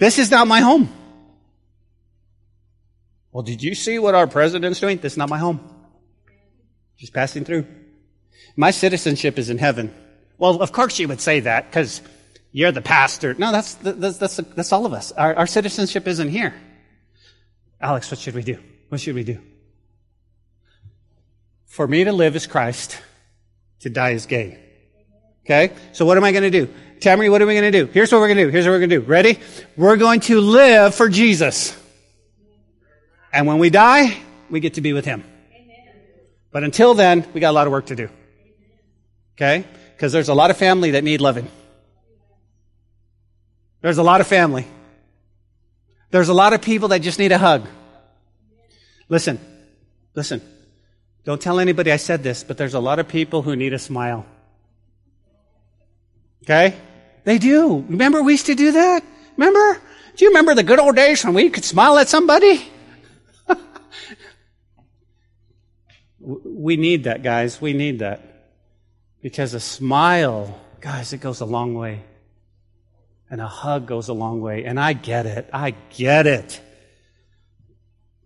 [0.00, 0.92] This is not my home.
[3.30, 4.98] Well, did you see what our president's doing?
[4.98, 5.60] This is not my home.
[6.96, 7.66] Just passing through.
[8.56, 9.92] My citizenship is in heaven.
[10.38, 12.00] Well, of course you would say that, because
[12.56, 13.34] You're the pastor.
[13.34, 15.10] No, that's, that's, that's, that's all of us.
[15.10, 16.54] Our, our citizenship isn't here.
[17.80, 18.58] Alex, what should we do?
[18.90, 19.40] What should we do?
[21.66, 23.02] For me to live is Christ,
[23.80, 24.56] to die is gain.
[25.44, 25.74] Okay?
[25.90, 26.72] So what am I going to do?
[27.00, 27.90] Tammy, what are we going to do?
[27.92, 28.50] Here's what we're going to do.
[28.50, 29.04] Here's what we're going to do.
[29.04, 29.40] Ready?
[29.76, 31.76] We're going to live for Jesus.
[33.32, 34.16] And when we die,
[34.48, 35.24] we get to be with Him.
[36.52, 38.08] But until then, we got a lot of work to do.
[39.36, 39.64] Okay?
[39.96, 41.48] Because there's a lot of family that need loving.
[43.84, 44.66] There's a lot of family.
[46.10, 47.66] There's a lot of people that just need a hug.
[49.10, 49.38] Listen,
[50.14, 50.40] listen.
[51.24, 53.78] Don't tell anybody I said this, but there's a lot of people who need a
[53.78, 54.24] smile.
[56.44, 56.74] Okay?
[57.24, 57.84] They do.
[57.86, 59.04] Remember we used to do that?
[59.36, 59.78] Remember?
[60.16, 62.66] Do you remember the good old days when we could smile at somebody?
[66.20, 67.60] we need that, guys.
[67.60, 68.22] We need that.
[69.20, 72.00] Because a smile, guys, it goes a long way.
[73.30, 74.64] And a hug goes a long way.
[74.64, 75.48] And I get it.
[75.52, 76.60] I get it.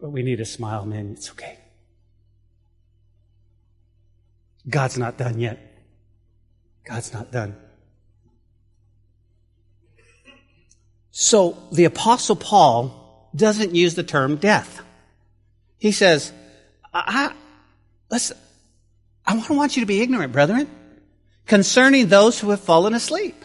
[0.00, 1.12] But we need a smile, man.
[1.12, 1.58] It's okay.
[4.68, 5.58] God's not done yet.
[6.84, 7.56] God's not done.
[11.10, 14.82] So the apostle Paul doesn't use the term death.
[15.78, 16.32] He says,
[16.92, 17.32] I,
[18.10, 18.36] listen,
[19.26, 20.68] I don't want you to be ignorant, brethren,
[21.46, 23.44] concerning those who have fallen asleep.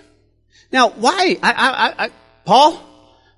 [0.74, 1.38] Now, why?
[1.44, 2.10] I, I, I,
[2.46, 2.82] Paul,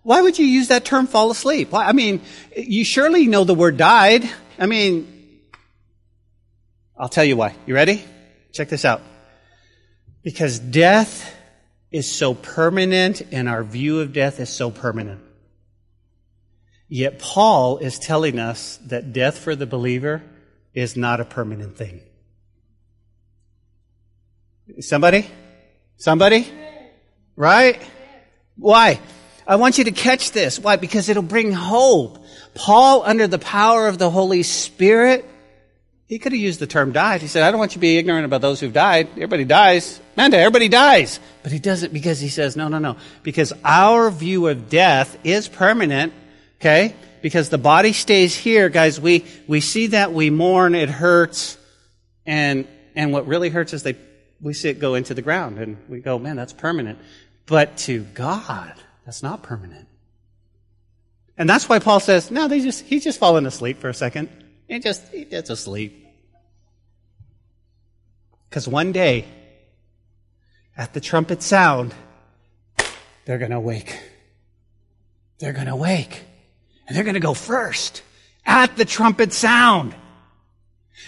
[0.04, 1.72] why would you use that term fall asleep?
[1.72, 1.86] Why?
[1.86, 2.22] I mean,
[2.56, 4.28] you surely know the word died.
[4.58, 5.42] I mean,
[6.98, 7.54] I'll tell you why.
[7.66, 8.04] You ready?
[8.54, 9.02] Check this out.
[10.24, 11.36] Because death
[11.92, 15.22] is so permanent and our view of death is so permanent.
[16.88, 20.24] Yet Paul is telling us that death for the believer
[20.74, 22.02] is not a permanent thing.
[24.80, 25.28] Somebody?
[25.98, 26.48] Somebody?
[27.36, 27.82] Right?
[28.58, 29.00] Why?
[29.48, 30.60] I want you to catch this.
[30.60, 30.76] Why?
[30.76, 32.24] Because it'll bring hope.
[32.56, 35.30] Paul, under the power of the Holy Spirit,
[36.08, 37.22] he could have used the term died.
[37.22, 39.10] He said, I don't want you to be ignorant about those who've died.
[39.14, 40.00] Everybody dies.
[40.16, 41.20] Manda, everybody dies.
[41.44, 42.98] But he does it because he says, no, no, no.
[43.24, 46.14] Because our view of death is permanent,
[46.62, 46.96] okay?
[47.22, 49.02] Because the body stays here, guys.
[49.02, 51.58] We, we see that, we mourn, it hurts,
[52.26, 53.96] and, and what really hurts is they,
[54.40, 57.00] we see it go into the ground, and we go, man, that's permanent.
[57.46, 58.74] But to God,
[59.06, 59.88] that's not permanent.
[61.38, 64.30] And that's why Paul says, no, they just, he's just fallen asleep for a second.
[64.68, 66.08] He just, he gets asleep.
[68.50, 69.26] Because one day,
[70.78, 71.94] at the trumpet sound,
[73.26, 74.00] they're going to wake.
[75.40, 76.24] They're going to wake.
[76.88, 78.02] And they're going to go first
[78.46, 79.94] at the trumpet sound.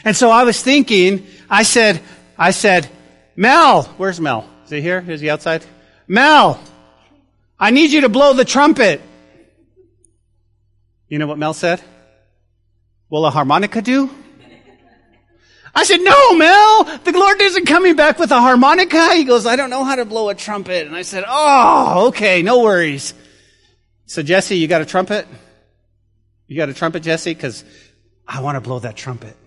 [0.03, 2.01] And so I was thinking, I said,
[2.37, 2.89] I said,
[3.35, 4.47] Mel, where's Mel?
[4.65, 5.03] Is he here?
[5.07, 5.65] Is he outside?
[6.07, 6.59] Mel,
[7.59, 9.01] I need you to blow the trumpet.
[11.07, 11.81] You know what Mel said?
[13.09, 14.09] Will a harmonica do?
[15.73, 19.13] I said, no, Mel, the Lord isn't coming back with a harmonica.
[19.13, 20.87] He goes, I don't know how to blow a trumpet.
[20.87, 23.13] And I said, oh, okay, no worries.
[24.07, 25.27] So Jesse, you got a trumpet?
[26.47, 27.35] You got a trumpet, Jesse?
[27.35, 27.63] Cause
[28.27, 29.37] I want to blow that trumpet.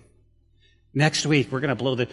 [0.94, 2.06] Next week, we're going to blow the,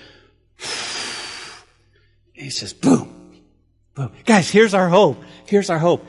[2.33, 3.26] he says, boom,
[3.97, 4.11] boom.
[4.25, 5.21] Guys, here's our hope.
[5.45, 6.05] Here's our hope.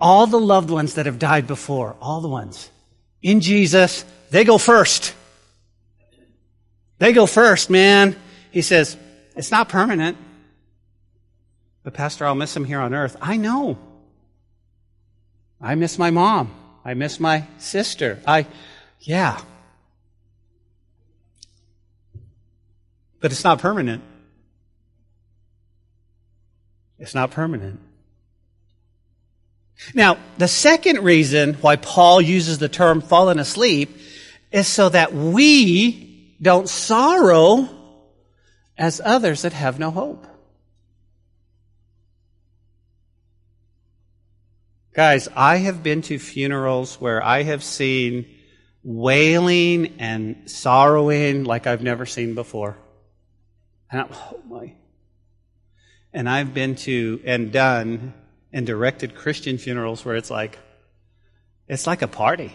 [0.00, 2.70] All the loved ones that have died before, all the ones
[3.20, 5.14] in Jesus, they go first.
[6.98, 8.16] They go first, man.
[8.50, 8.96] He says,
[9.34, 10.16] it's not permanent.
[11.82, 13.16] But Pastor, I'll miss them here on earth.
[13.20, 13.78] I know.
[15.60, 16.54] I miss my mom.
[16.84, 18.20] I miss my sister.
[18.26, 18.46] I,
[19.00, 19.40] yeah.
[23.20, 24.02] But it's not permanent.
[27.04, 27.80] It's not permanent.
[29.92, 33.94] Now, the second reason why Paul uses the term fallen asleep
[34.50, 37.68] is so that we don't sorrow
[38.78, 40.26] as others that have no hope.
[44.94, 48.34] Guys, I have been to funerals where I have seen
[48.82, 52.78] wailing and sorrowing like I've never seen before.
[53.90, 54.72] And I'm, oh my.
[56.14, 58.14] And I've been to and done
[58.52, 60.58] and directed Christian funerals where it's like,
[61.68, 62.52] it's like a party.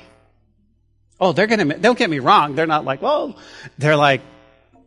[1.20, 2.55] Oh, they're going to, don't get me wrong.
[2.55, 3.38] They're not like, well,
[3.78, 4.22] they're like,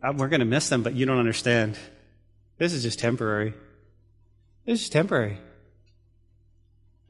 [0.01, 1.77] uh, we're going to miss them, but you don't understand.
[2.57, 3.53] This is just temporary.
[4.65, 5.37] This is temporary.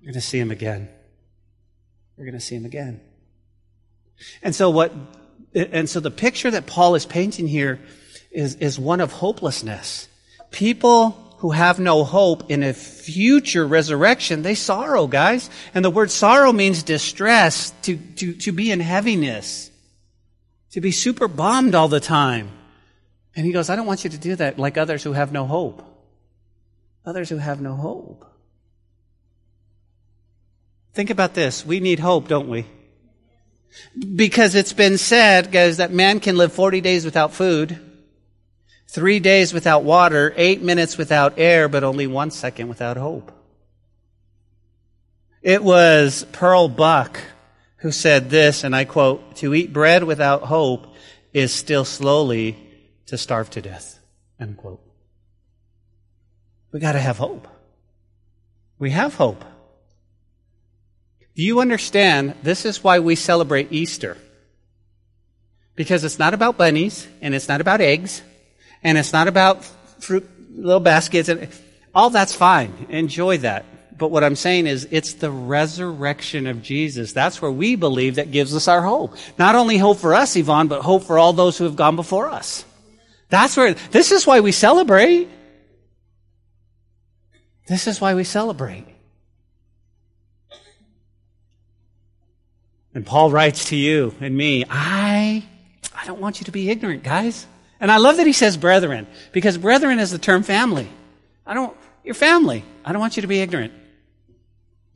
[0.02, 0.90] You're going to see him again.
[2.18, 3.00] We're going to see him again.
[4.42, 4.92] And so what,
[5.56, 7.80] and so the picture that Paul is painting here
[8.32, 10.10] is, is one of hopelessness.
[10.52, 15.50] People who have no hope in a future resurrection, they sorrow, guys.
[15.74, 19.70] And the word sorrow means distress, to, to, to be in heaviness,
[20.72, 22.50] to be super bummed all the time.
[23.36, 25.46] And he goes, I don't want you to do that like others who have no
[25.46, 25.84] hope.
[27.06, 28.26] Others who have no hope.
[30.94, 31.66] Think about this.
[31.66, 32.66] We need hope, don't we?
[34.16, 37.78] Because it's been said, guys, that man can live 40 days without food,
[38.94, 43.32] three days without water, eight minutes without air, but only one second without hope.
[45.42, 47.20] It was Pearl Buck
[47.78, 50.94] who said this, and I quote, to eat bread without hope
[51.34, 52.56] is still slowly
[53.08, 54.00] to starve to death.
[54.40, 54.80] End quote.
[56.72, 57.48] We gotta have hope.
[58.78, 59.44] We have hope.
[61.36, 62.36] Do you understand?
[62.44, 64.18] This is why we celebrate Easter.
[65.76, 68.22] Because it's not about bunnies, and it's not about eggs,
[68.84, 69.64] and it's not about
[70.00, 71.48] fruit, little baskets, and
[71.96, 72.88] all that's fine.
[72.90, 73.66] Enjoy that.
[73.98, 77.14] But what I'm saying is, it's the resurrection of Jesus.
[77.14, 79.16] That's where we believe that gives us our hope.
[79.38, 82.28] Not only hope for us, Yvonne, but hope for all those who have gone before
[82.30, 82.66] us.
[83.30, 85.30] That's where, this is why we celebrate.
[87.68, 88.86] This is why we celebrate.
[92.96, 95.44] And Paul writes to you and me, I,
[95.96, 97.48] I don't want you to be ignorant, guys.
[97.84, 100.88] And I love that he says brethren, because brethren is the term family.
[101.46, 102.64] I don't, your family.
[102.86, 103.74] I don't want you to be ignorant.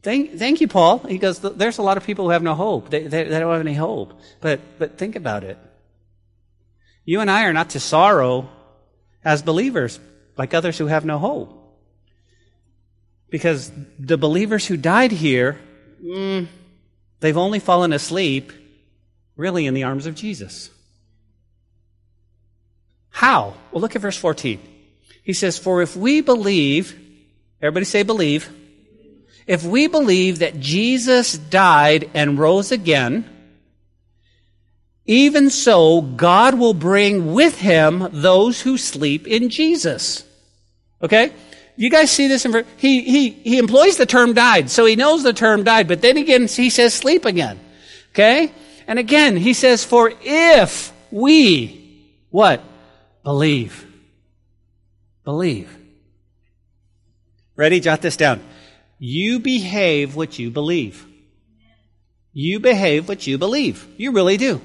[0.02, 1.00] Thank, thank you, Paul.
[1.00, 2.90] He goes, there's a lot of people who have no hope.
[2.90, 4.20] They, they, they don't have any hope.
[4.42, 5.60] But, but think about it.
[7.04, 8.50] You and I are not to sorrow
[9.24, 10.00] as believers,
[10.38, 11.54] like others who have no hope.
[13.30, 13.70] Because
[14.00, 15.60] the believers who died here,
[16.02, 16.48] mm,
[17.20, 18.52] They've only fallen asleep,
[19.36, 20.70] really, in the arms of Jesus.
[23.18, 23.56] How?
[23.72, 24.60] Well, look at verse 14.
[25.24, 26.96] He says, For if we believe,
[27.60, 28.48] everybody say believe,
[29.48, 33.28] if we believe that Jesus died and rose again,
[35.08, 40.24] even so, God will bring with him those who sleep in Jesus.
[41.02, 41.32] Okay?
[41.76, 42.46] You guys see this?
[42.46, 46.04] In, he, he, he employs the term died, so he knows the term died, but
[46.04, 47.60] then again, he says sleep again.
[48.12, 48.52] Okay?
[48.86, 52.62] And again, he says, for if we, what?
[53.28, 53.86] Believe.
[55.26, 55.78] Believe.
[57.58, 57.82] Ready?
[57.82, 58.42] Jot this down.
[59.00, 61.06] You behave what you believe.
[62.32, 63.86] You behave what you believe.
[63.98, 64.62] You really do.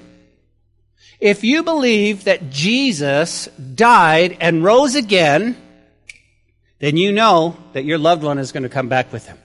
[1.18, 5.56] If you believe that Jesus died and rose again,
[6.78, 9.38] then you know that your loved one is going to come back with him.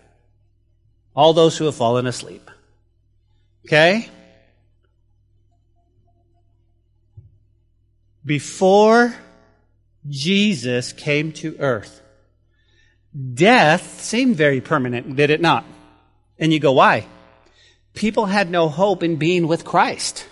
[1.16, 2.52] All those who have fallen asleep.
[3.66, 4.12] Okay?
[8.28, 9.16] Before
[10.06, 12.02] Jesus came to earth,
[13.34, 15.64] death seemed very permanent, did it not?
[16.38, 17.08] And you go, why?
[17.94, 20.28] People had no hope in being with Christ.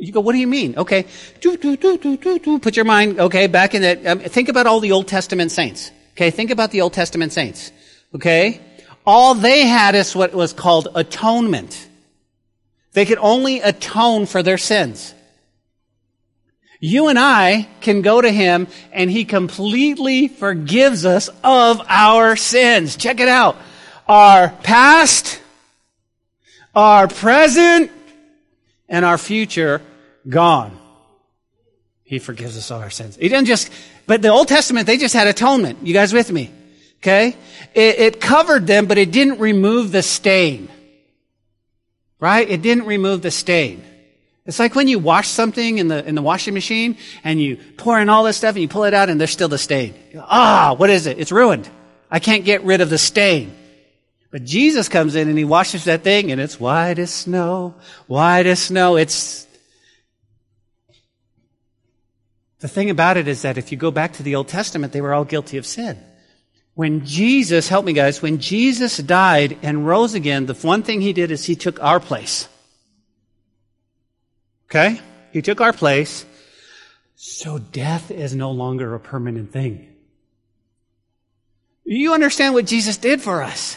[0.00, 0.76] You go, what do you mean?
[0.76, 1.06] Okay,
[1.40, 2.58] do, do, do, do, do, do.
[2.58, 4.04] put your mind, okay, back in that.
[4.04, 5.92] Um, think about all the Old Testament saints.
[6.14, 7.70] Okay, think about the Old Testament saints.
[8.12, 8.60] Okay?
[9.06, 11.88] All they had is what was called atonement.
[12.92, 15.14] They could only atone for their sins.
[16.80, 22.96] You and I can go to Him and He completely forgives us of our sins.
[22.96, 23.56] Check it out.
[24.08, 25.40] Our past,
[26.74, 27.92] our present,
[28.88, 29.82] and our future
[30.28, 30.76] gone.
[32.02, 33.14] He forgives us all our sins.
[33.14, 33.70] He didn't just,
[34.06, 35.78] but the Old Testament, they just had atonement.
[35.86, 36.50] You guys with me?
[36.96, 37.36] Okay?
[37.72, 40.68] It, it covered them, but it didn't remove the stain.
[42.18, 42.50] Right?
[42.50, 43.84] It didn't remove the stain.
[44.50, 48.00] It's like when you wash something in the, in the washing machine and you pour
[48.00, 49.94] in all this stuff and you pull it out and there's still the stain.
[50.16, 51.20] Ah, what is it?
[51.20, 51.70] It's ruined.
[52.10, 53.54] I can't get rid of the stain.
[54.32, 57.76] But Jesus comes in and he washes that thing and it's white as snow,
[58.08, 58.96] white as snow.
[58.96, 59.46] It's
[62.58, 65.00] The thing about it is that if you go back to the Old Testament, they
[65.00, 65.96] were all guilty of sin.
[66.74, 71.12] When Jesus, help me guys, when Jesus died and rose again, the one thing he
[71.12, 72.48] did is he took our place.
[74.70, 75.00] Okay?
[75.32, 76.24] He took our place.
[77.16, 79.88] So death is no longer a permanent thing.
[81.84, 83.76] You understand what Jesus did for us?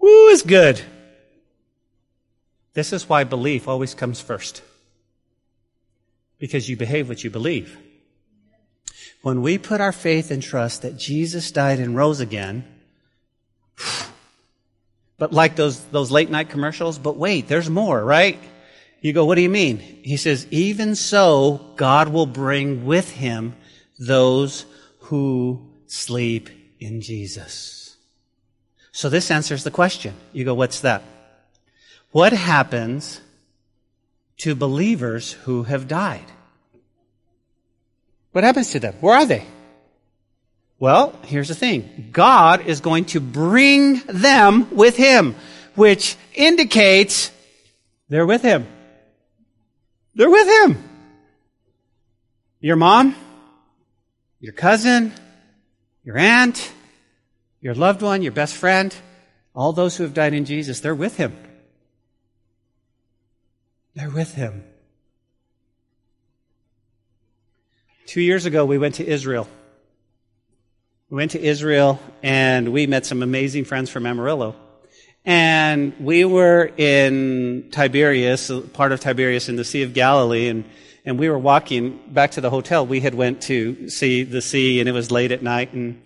[0.00, 0.80] Woo is good.
[2.72, 4.62] This is why belief always comes first
[6.38, 7.78] because you behave what you believe.
[9.22, 12.64] When we put our faith and trust that Jesus died and rose again,
[15.18, 18.38] but like those, those late night commercials, but wait, there's more, right?
[19.00, 19.78] You go, what do you mean?
[19.78, 23.54] He says, even so, God will bring with him
[23.98, 24.64] those
[25.00, 26.50] who sleep
[26.80, 27.96] in Jesus.
[28.92, 30.14] So this answers the question.
[30.32, 31.02] You go, what's that?
[32.12, 33.20] What happens
[34.38, 36.24] to believers who have died?
[38.32, 38.94] What happens to them?
[39.00, 39.44] Where are they?
[40.78, 42.10] Well, here's the thing.
[42.12, 45.36] God is going to bring them with Him,
[45.74, 47.30] which indicates
[48.08, 48.66] they're with Him.
[50.14, 50.82] They're with Him.
[52.60, 53.14] Your mom,
[54.40, 55.12] your cousin,
[56.02, 56.72] your aunt,
[57.60, 58.94] your loved one, your best friend,
[59.54, 61.36] all those who have died in Jesus, they're with Him.
[63.94, 64.64] They're with Him.
[68.06, 69.48] Two years ago, we went to Israel.
[71.10, 74.56] We went to Israel and we met some amazing friends from Amarillo.
[75.26, 80.64] And we were in Tiberias, part of Tiberias in the Sea of Galilee, and,
[81.04, 82.86] and we were walking back to the hotel.
[82.86, 86.02] We had went to see the sea and it was late at night and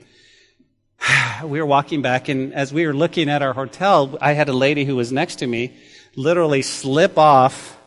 [1.45, 4.53] we were walking back and as we were looking at our hotel, I had a
[4.53, 5.77] lady who was next to me
[6.17, 7.79] literally slip off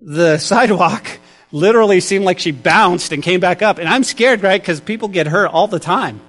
[0.00, 1.06] the sidewalk
[1.52, 3.78] literally seemed like she bounced and came back up.
[3.78, 4.60] And I'm scared, right?
[4.60, 6.20] Because people get hurt all the time.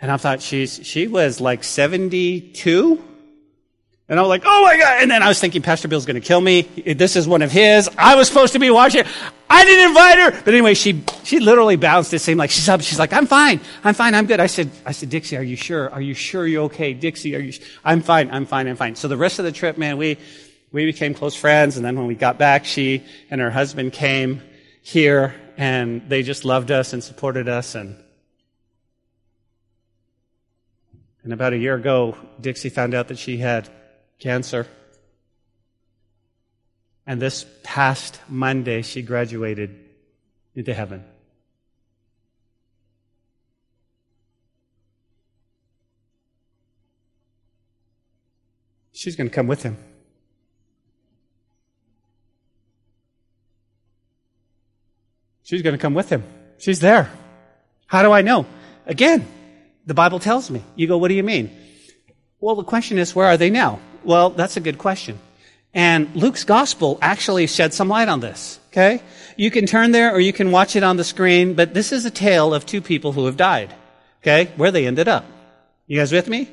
[0.00, 3.02] And I thought she's, she was like 72.
[4.08, 5.02] And I was like, oh my God.
[5.02, 6.62] And then I was thinking, Pastor Bill's going to kill me.
[6.62, 7.90] This is one of his.
[7.98, 9.04] I was supposed to be watching.
[9.50, 10.42] I didn't invite her.
[10.44, 12.14] But anyway, she, she literally bounced.
[12.14, 12.82] It seemed like she's up.
[12.82, 13.60] She's like, I'm fine.
[13.82, 14.14] I'm fine.
[14.14, 14.38] I'm good.
[14.38, 15.90] I said, I said, Dixie, are you sure?
[15.90, 16.94] Are you sure you're okay?
[16.94, 17.52] Dixie, are you,
[17.84, 18.30] I'm fine.
[18.30, 18.68] I'm fine.
[18.68, 18.94] I'm fine.
[18.94, 20.18] So the rest of the trip, man, we,
[20.72, 21.76] we became close friends.
[21.76, 24.42] And then when we got back, she and her husband came
[24.82, 27.74] here and they just loved us and supported us.
[27.74, 27.96] And,
[31.22, 33.68] and about a year ago, Dixie found out that she had
[34.18, 34.66] cancer.
[37.06, 39.78] And this past Monday, she graduated
[40.54, 41.04] into heaven.
[48.92, 49.76] She's going to come with him.
[55.46, 56.24] She's going to come with him.
[56.58, 57.08] She's there.
[57.86, 58.46] How do I know?
[58.84, 59.24] Again,
[59.86, 60.60] the Bible tells me.
[60.74, 61.56] You go, what do you mean?
[62.40, 63.78] Well, the question is, where are they now?
[64.02, 65.20] Well, that's a good question.
[65.72, 68.58] And Luke's gospel actually shed some light on this.
[68.72, 69.00] Okay?
[69.36, 72.04] You can turn there or you can watch it on the screen, but this is
[72.04, 73.72] a tale of two people who have died.
[74.22, 74.50] Okay?
[74.56, 75.26] Where they ended up.
[75.86, 76.50] You guys with me?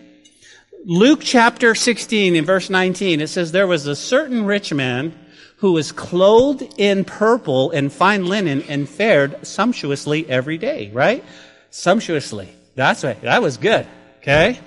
[0.86, 5.18] Luke chapter 16 in verse 19, it says, There was a certain rich man
[5.58, 11.24] who was clothed in purple and fine linen and fared sumptuously every day, right?
[11.70, 12.50] Sumptuously.
[12.76, 13.22] That's right.
[13.22, 13.88] That was good.
[14.18, 14.60] Okay?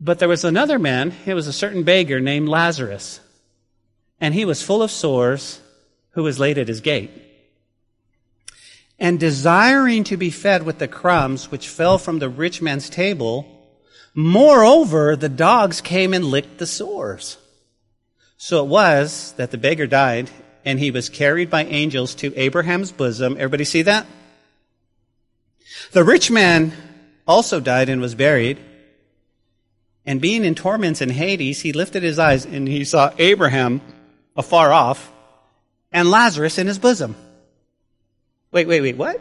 [0.00, 3.20] But there was another man, it was a certain beggar named Lazarus,
[4.20, 5.60] and he was full of sores,
[6.12, 7.10] who was laid at his gate.
[8.98, 13.46] And desiring to be fed with the crumbs which fell from the rich man's table,
[14.14, 17.38] moreover, the dogs came and licked the sores.
[18.42, 20.30] So it was that the beggar died
[20.64, 23.34] and he was carried by angels to Abraham's bosom.
[23.34, 24.06] Everybody see that?
[25.92, 26.72] The rich man
[27.28, 28.58] also died and was buried.
[30.06, 33.82] And being in torments in Hades, he lifted his eyes and he saw Abraham
[34.34, 35.12] afar off
[35.92, 37.16] and Lazarus in his bosom.
[38.52, 39.20] Wait, wait, wait, what?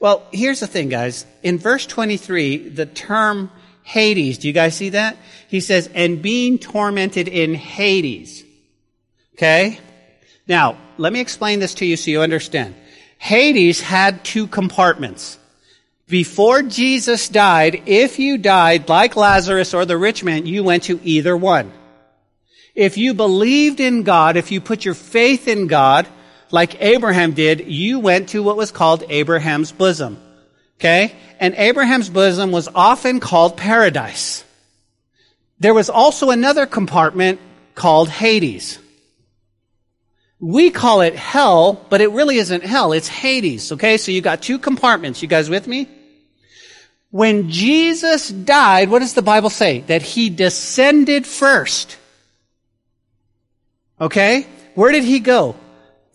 [0.00, 1.26] Well, here's the thing, guys.
[1.44, 3.52] In verse 23, the term
[3.82, 4.38] Hades.
[4.38, 5.16] Do you guys see that?
[5.48, 8.44] He says, and being tormented in Hades.
[9.34, 9.78] Okay?
[10.46, 12.74] Now, let me explain this to you so you understand.
[13.18, 15.38] Hades had two compartments.
[16.08, 21.00] Before Jesus died, if you died like Lazarus or the rich man, you went to
[21.02, 21.72] either one.
[22.74, 26.06] If you believed in God, if you put your faith in God,
[26.50, 30.18] like Abraham did, you went to what was called Abraham's bosom.
[30.78, 31.12] Okay?
[31.38, 34.44] And Abraham's bosom was often called paradise.
[35.58, 37.40] There was also another compartment
[37.74, 38.78] called Hades.
[40.40, 42.92] We call it hell, but it really isn't hell.
[42.92, 43.72] It's Hades.
[43.72, 43.96] Okay?
[43.96, 45.22] So you got two compartments.
[45.22, 45.88] You guys with me?
[47.10, 49.80] When Jesus died, what does the Bible say?
[49.80, 51.98] That he descended first.
[54.00, 54.46] Okay?
[54.74, 55.54] Where did he go?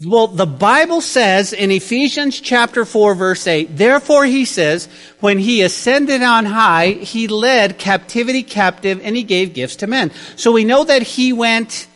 [0.05, 4.87] Well, the Bible says in Ephesians chapter 4 verse 8, therefore he says,
[5.21, 10.11] when he ascended on high, he led captivity captive and he gave gifts to men.
[10.35, 11.87] So we know that he went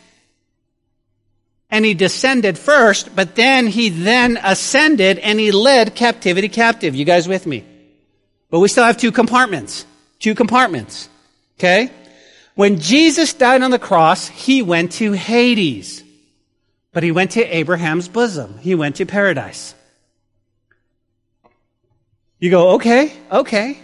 [1.70, 6.96] and he descended first, but then he then ascended and he led captivity captive.
[6.96, 7.64] You guys with me?
[8.50, 9.86] But we still have two compartments.
[10.18, 11.08] Two compartments.
[11.58, 11.88] Okay?
[12.56, 16.01] When Jesus died on the cross, he went to Hades.
[16.92, 18.58] But he went to Abraham's bosom.
[18.58, 19.74] He went to paradise.
[22.38, 23.78] You go, okay, okay.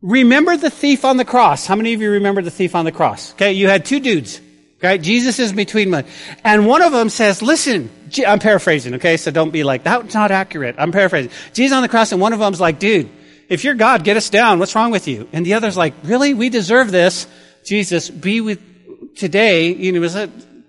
[0.00, 1.66] Remember the thief on the cross.
[1.66, 3.32] How many of you remember the thief on the cross?
[3.34, 4.40] Okay, you had two dudes.
[4.78, 6.04] Okay, Jesus is between them.
[6.42, 7.90] And one of them says, listen,
[8.26, 10.74] I'm paraphrasing, okay, so don't be like, that's not accurate.
[10.78, 11.30] I'm paraphrasing.
[11.52, 13.08] Jesus on the cross, and one of them's like, dude,
[13.48, 14.58] if you're God, get us down.
[14.58, 15.28] What's wrong with you?
[15.32, 16.34] And the other's like, really?
[16.34, 17.26] We deserve this.
[17.64, 19.72] Jesus, be with today.
[19.72, 20.28] You know,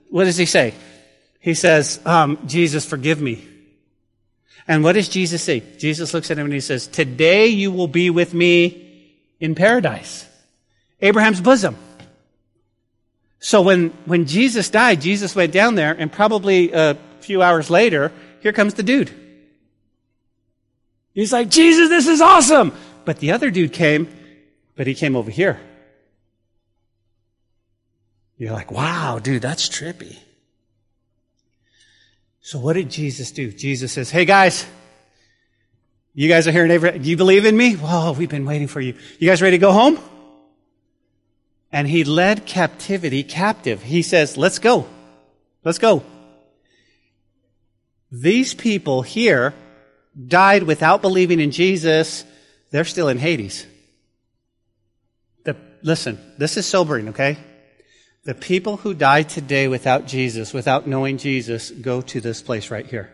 [0.10, 0.74] what does he say?
[1.46, 3.48] He says, um, Jesus, forgive me.
[4.68, 5.62] And what does Jesus say?
[5.78, 10.28] Jesus looks at him and he says, today you will be with me in paradise.
[11.02, 11.78] Abraham's bosom.
[13.38, 18.12] So when, when Jesus died, Jesus went down there and probably a few hours later,
[18.40, 19.12] here comes the dude.
[21.14, 22.74] He's like, Jesus, this is awesome.
[23.06, 24.08] But the other dude came,
[24.76, 25.62] but he came over here.
[28.36, 30.18] You're like, wow, dude, that's trippy.
[32.46, 33.52] So what did Jesus do?
[33.52, 34.68] Jesus says, hey guys,
[36.14, 37.02] you guys are here in Abraham.
[37.02, 37.74] Do you believe in me?
[37.74, 38.94] Whoa, we've been waiting for you.
[39.18, 39.98] You guys ready to go home?
[41.72, 43.82] And he led captivity captive.
[43.82, 44.86] He says, let's go.
[45.64, 46.04] Let's go.
[48.12, 49.56] These people here
[50.28, 52.26] died without believing in Jesus,
[52.70, 53.66] they're still in Hades.
[55.46, 57.38] The, listen, this is sobering, okay?
[58.26, 62.86] The people who die today without Jesus, without knowing Jesus, go to this place right
[62.86, 63.12] here.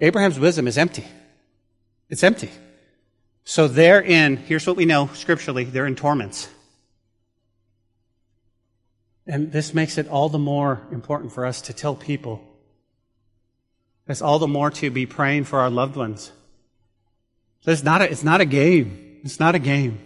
[0.00, 1.06] Abraham's bosom is empty.
[2.08, 2.50] It's empty.
[3.44, 6.48] So they're in, here's what we know scripturally, they're in torments.
[9.26, 12.42] And this makes it all the more important for us to tell people
[14.06, 16.32] it's all the more to be praying for our loved ones.
[17.66, 19.20] It's not a, it's not a game.
[19.22, 20.00] It's not a game.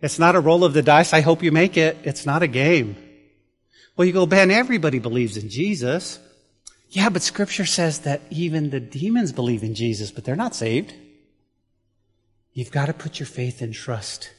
[0.00, 1.12] It's not a roll of the dice.
[1.12, 1.96] I hope you make it.
[2.04, 2.96] It's not a game.
[3.96, 6.20] Well, you go, Ben, everybody believes in Jesus.
[6.90, 10.94] Yeah, but scripture says that even the demons believe in Jesus, but they're not saved.
[12.52, 14.30] You've got to put your faith and trust.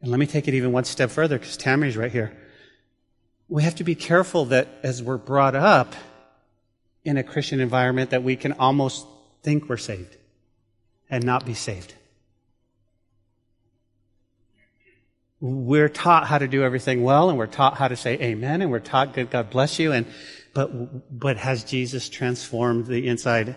[0.00, 2.36] And let me take it even one step further because Tammy's right here
[3.48, 5.94] we have to be careful that as we're brought up
[7.04, 9.06] in a Christian environment that we can almost
[9.42, 10.16] think we're saved
[11.08, 11.94] and not be saved.
[15.40, 18.70] We're taught how to do everything well and we're taught how to say amen and
[18.70, 20.06] we're taught good God bless you and
[20.54, 23.56] but but has Jesus transformed the inside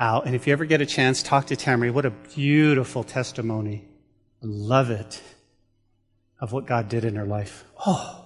[0.00, 0.26] out?
[0.26, 1.90] And if you ever get a chance, talk to Tammy.
[1.90, 3.84] What a beautiful testimony.
[4.42, 5.22] Love it
[6.40, 7.64] of what God did in her life.
[7.86, 8.24] Oh.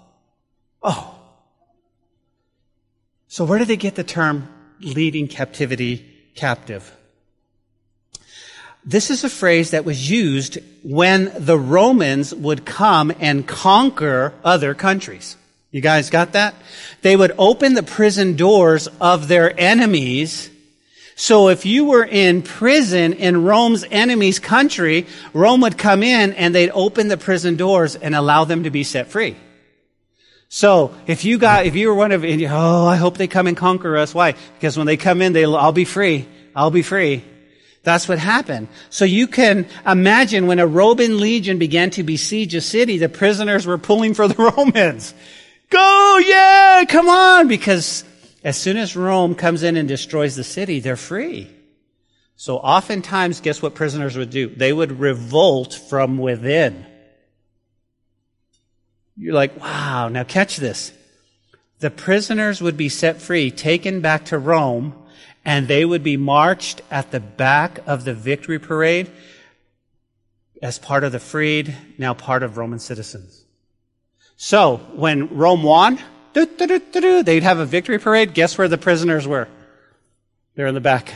[0.82, 1.20] Oh.
[3.26, 4.48] So where did they get the term
[4.80, 6.96] leading captivity captive?
[8.86, 14.74] This is a phrase that was used when the Romans would come and conquer other
[14.74, 15.36] countries.
[15.70, 16.54] You guys got that?
[17.00, 20.50] They would open the prison doors of their enemies.
[21.16, 26.54] So if you were in prison in Rome's enemy's country, Rome would come in and
[26.54, 29.36] they'd open the prison doors and allow them to be set free.
[30.50, 33.56] So if you got, if you were one of, oh, I hope they come and
[33.56, 34.14] conquer us.
[34.14, 34.34] Why?
[34.54, 36.28] Because when they come in, they'll, I'll be free.
[36.54, 37.24] I'll be free.
[37.84, 38.68] That's what happened.
[38.88, 43.66] So you can imagine when a Roman legion began to besiege a city, the prisoners
[43.66, 45.14] were pulling for the Romans.
[45.68, 48.04] Go, yeah, come on, because
[48.42, 51.50] as soon as Rome comes in and destroys the city, they're free.
[52.36, 54.48] So oftentimes, guess what prisoners would do?
[54.48, 56.86] They would revolt from within.
[59.16, 60.92] You're like, wow, now catch this.
[61.80, 64.94] The prisoners would be set free, taken back to Rome,
[65.44, 69.10] and they would be marched at the back of the victory parade
[70.62, 73.44] as part of the freed, now part of Roman citizens.
[74.36, 75.98] So, when Rome won,
[76.32, 78.34] they'd have a victory parade.
[78.34, 79.48] Guess where the prisoners were?
[80.54, 81.14] They're in the back.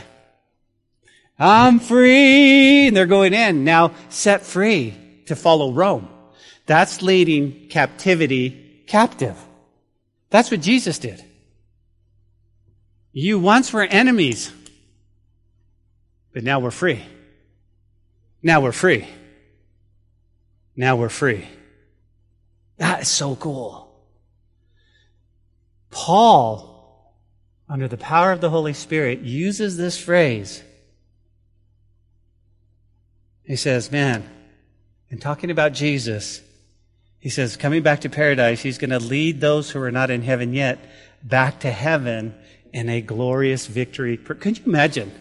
[1.37, 2.87] I'm free!
[2.87, 4.93] And they're going in, now set free
[5.27, 6.07] to follow Rome.
[6.65, 9.37] That's leading captivity captive.
[10.29, 11.23] That's what Jesus did.
[13.19, 14.49] You once were enemies,
[16.33, 17.03] but now we're free.
[18.41, 19.05] Now we're free.
[20.77, 21.45] Now we're free.
[22.77, 23.93] That is so cool.
[25.89, 27.13] Paul,
[27.67, 30.63] under the power of the Holy Spirit, uses this phrase.
[33.43, 34.29] He says, man,
[35.09, 36.41] in talking about Jesus,
[37.17, 40.21] he says, coming back to paradise, he's going to lead those who are not in
[40.21, 40.79] heaven yet
[41.21, 42.33] back to heaven
[42.73, 44.17] in a glorious victory.
[44.17, 45.11] Could you imagine?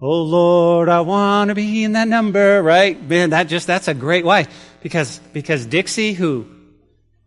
[0.00, 3.00] Oh Lord, I want to be in that number, right?
[3.02, 4.46] Man, that just, that's a great why?
[4.82, 6.46] Because, because Dixie, who,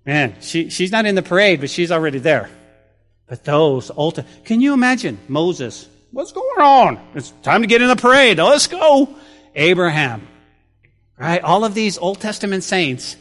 [0.06, 2.50] man, she, she's not in the parade, but she's already there.
[3.28, 5.88] But those Old, can you imagine Moses?
[6.12, 7.00] What's going on?
[7.16, 8.38] It's time to get in the parade.
[8.38, 9.16] Let's go.
[9.56, 10.28] Abraham.
[11.18, 11.42] Right?
[11.44, 13.16] All of these Old Testament saints.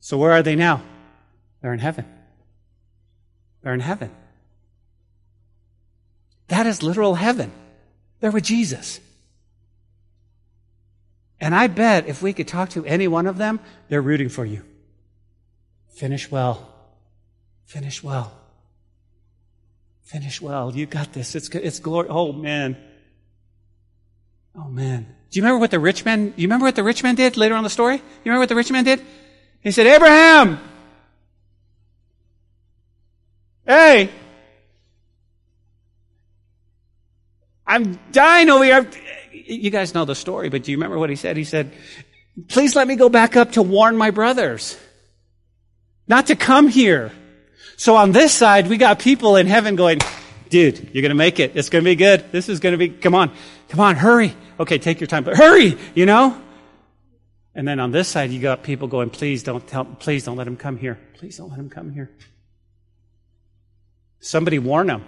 [0.00, 0.82] So where are they now?
[1.60, 2.06] They're in heaven.
[3.62, 4.10] They're in heaven.
[6.48, 7.52] That is literal heaven.
[8.20, 9.00] They're with Jesus.
[11.40, 14.44] And I bet if we could talk to any one of them, they're rooting for
[14.44, 14.62] you.
[15.88, 16.68] Finish well.
[17.64, 18.32] Finish well.
[20.02, 20.74] Finish well.
[20.74, 21.34] You got this.
[21.34, 22.08] It's, it's glory.
[22.10, 22.76] Oh man.
[24.56, 25.06] Oh man.
[25.30, 27.54] Do you remember what the rich man, you remember what the rich man did later
[27.54, 27.96] on the story?
[27.96, 29.00] You remember what the rich man did?
[29.60, 30.58] He said, Abraham!
[33.70, 34.10] Hey!
[37.64, 38.90] I'm dying over here.
[39.32, 41.36] You guys know the story, but do you remember what he said?
[41.36, 41.70] He said,
[42.48, 44.76] please let me go back up to warn my brothers
[46.08, 47.12] not to come here.
[47.76, 50.00] So on this side, we got people in heaven going,
[50.48, 51.52] dude, you're going to make it.
[51.54, 52.32] It's going to be good.
[52.32, 53.30] This is going to be, come on,
[53.68, 54.34] come on, hurry.
[54.58, 56.36] Okay, take your time, but hurry, you know?
[57.54, 60.48] And then on this side, you got people going, please don't tell, please don't let
[60.48, 60.98] him come here.
[61.14, 62.10] Please don't let him come here.
[64.20, 65.04] Somebody warn him.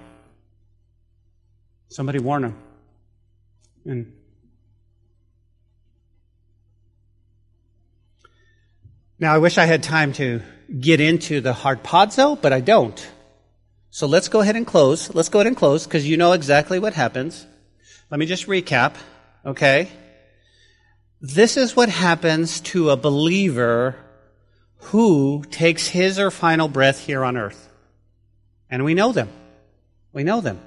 [1.90, 2.56] Somebody warn him.
[3.84, 4.12] And
[9.18, 10.40] now I wish I had time to
[10.80, 13.06] get into the harpazo, but I don't.
[13.90, 15.14] So let's go ahead and close.
[15.14, 17.46] Let's go ahead and close because you know exactly what happens.
[18.10, 18.94] Let me just recap,
[19.44, 19.90] okay?
[21.20, 23.96] This is what happens to a believer
[24.76, 27.71] who takes his or final breath here on earth.
[28.72, 29.28] And we know them.
[30.14, 30.58] We know them.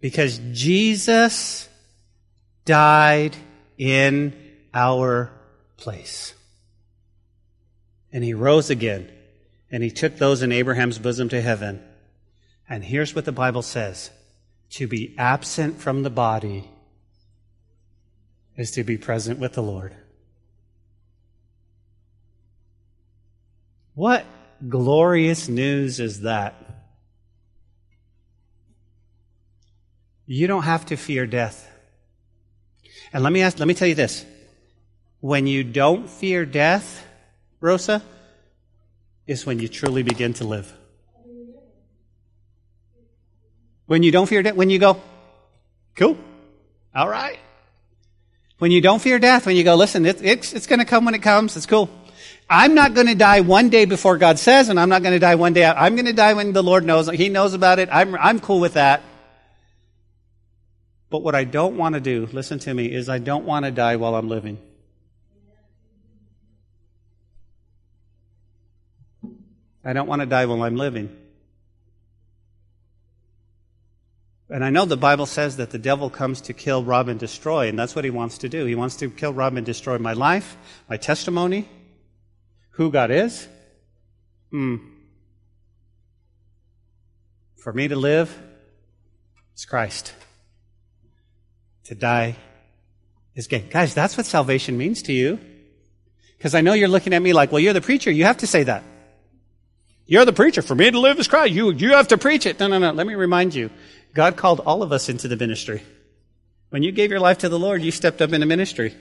[0.00, 1.68] Because Jesus
[2.64, 3.36] died
[3.76, 4.34] in
[4.72, 5.30] our
[5.76, 6.32] place.
[8.10, 9.12] And he rose again.
[9.70, 11.82] And he took those in Abraham's bosom to heaven.
[12.66, 14.10] And here's what the Bible says
[14.70, 16.66] to be absent from the body
[18.56, 19.94] is to be present with the Lord.
[23.94, 24.24] What
[24.68, 26.54] glorious news is that?
[30.26, 31.70] You don't have to fear death.
[33.12, 34.24] And let me ask, let me tell you this.
[35.20, 37.06] When you don't fear death,
[37.60, 38.02] Rosa,
[39.26, 40.72] is when you truly begin to live.
[43.86, 45.00] When you don't fear death, when you go,
[45.94, 46.16] cool,
[46.94, 47.38] all right.
[48.58, 51.04] When you don't fear death, when you go, listen, it, it's, it's going to come
[51.04, 51.56] when it comes.
[51.56, 51.90] It's cool.
[52.48, 55.18] I'm not going to die one day before God says, and I'm not going to
[55.18, 55.64] die one day.
[55.64, 57.08] I'm going to die when the Lord knows.
[57.08, 57.88] He knows about it.
[57.90, 59.02] I'm, I'm cool with that.
[61.08, 63.70] But what I don't want to do, listen to me, is I don't want to
[63.70, 64.58] die while I'm living.
[69.84, 71.14] I don't want to die while I'm living.
[74.50, 77.68] And I know the Bible says that the devil comes to kill, rob, and destroy,
[77.68, 78.66] and that's what he wants to do.
[78.66, 80.56] He wants to kill, rob, and destroy my life,
[80.88, 81.68] my testimony,
[82.74, 83.48] who God is.
[84.50, 84.76] Hmm.
[87.56, 88.36] For me to live,
[89.52, 90.12] it's Christ.
[91.84, 92.36] To die
[93.34, 93.68] is gain.
[93.68, 95.38] Guys, that's what salvation means to you.
[96.36, 98.10] Because I know you're looking at me like, well, you're the preacher.
[98.10, 98.82] You have to say that.
[100.06, 100.60] You're the preacher.
[100.60, 101.54] For me to live is Christ.
[101.54, 102.60] You, you have to preach it.
[102.60, 102.92] No, no, no.
[102.92, 103.70] Let me remind you.
[104.12, 105.82] God called all of us into the ministry.
[106.70, 108.94] When you gave your life to the Lord, you stepped up into ministry.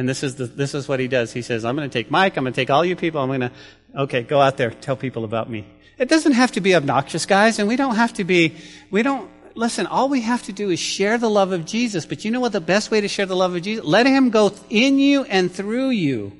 [0.00, 1.30] And this is the, this is what he does.
[1.30, 2.38] He says, I'm going to take Mike.
[2.38, 3.20] I'm going to take all you people.
[3.20, 3.52] I'm going to,
[3.94, 4.70] okay, go out there.
[4.70, 5.66] Tell people about me.
[5.98, 7.58] It doesn't have to be obnoxious, guys.
[7.58, 8.56] And we don't have to be,
[8.90, 12.06] we don't, listen, all we have to do is share the love of Jesus.
[12.06, 13.84] But you know what the best way to share the love of Jesus?
[13.84, 16.32] Let him go in you and through you.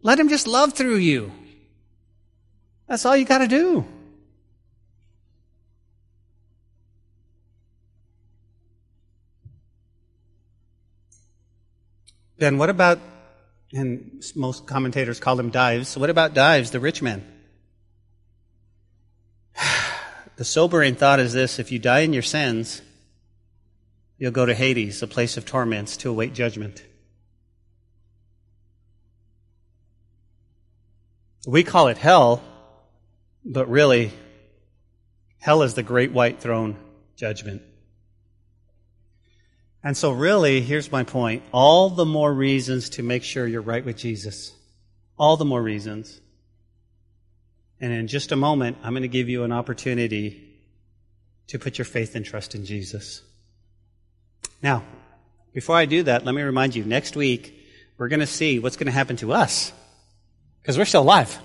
[0.00, 1.30] Let him just love through you.
[2.86, 3.84] That's all you got to do.
[12.38, 13.00] Then what about,
[13.72, 17.24] and most commentators call him Dives, what about Dives, the rich man?
[20.36, 22.80] The sobering thought is this if you die in your sins,
[24.18, 26.80] you'll go to Hades, a place of torments, to await judgment.
[31.44, 32.40] We call it hell,
[33.44, 34.12] but really,
[35.38, 36.76] hell is the great white throne
[37.16, 37.62] judgment.
[39.82, 43.84] And so, really, here's my point all the more reasons to make sure you're right
[43.84, 44.52] with Jesus.
[45.18, 46.20] All the more reasons.
[47.80, 50.44] And in just a moment, I'm going to give you an opportunity
[51.48, 53.22] to put your faith and trust in Jesus.
[54.62, 54.82] Now,
[55.52, 57.54] before I do that, let me remind you next week,
[57.96, 59.72] we're going to see what's going to happen to us
[60.62, 61.36] Because we're still alive.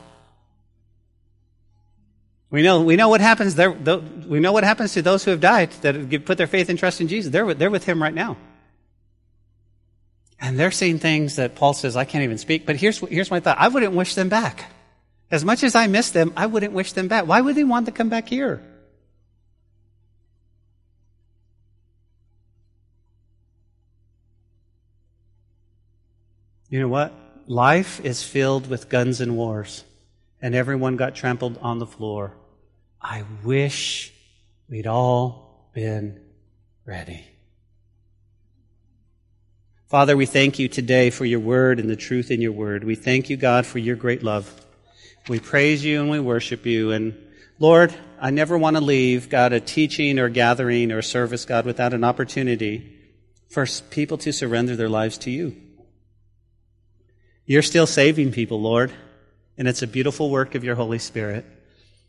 [2.53, 3.71] We know, we know what happens there.
[3.71, 6.77] We know what happens to those who have died that have put their faith and
[6.77, 7.31] trust in Jesus.
[7.31, 8.37] They're, they're with Him right now.
[10.39, 12.67] And they're seeing things that Paul says, I can't even speak.
[12.67, 13.57] But here's, here's my thought.
[13.59, 14.71] I wouldn't wish them back.
[15.31, 17.25] As much as I miss them, I wouldn't wish them back.
[17.25, 18.61] Why would they want to come back here?
[26.69, 27.13] You know what?
[27.47, 29.83] Life is filled with guns and wars,
[30.39, 32.33] and everyone got trampled on the floor.
[33.03, 34.13] I wish
[34.69, 36.21] we'd all been
[36.85, 37.25] ready.
[39.87, 42.83] Father, we thank you today for your word and the truth in your word.
[42.83, 44.51] We thank you, God, for your great love.
[45.27, 46.91] We praise you and we worship you.
[46.91, 47.15] And
[47.59, 51.93] Lord, I never want to leave, God, a teaching or gathering or service, God, without
[51.93, 52.99] an opportunity
[53.49, 55.55] for people to surrender their lives to you.
[57.45, 58.93] You're still saving people, Lord,
[59.57, 61.45] and it's a beautiful work of your Holy Spirit.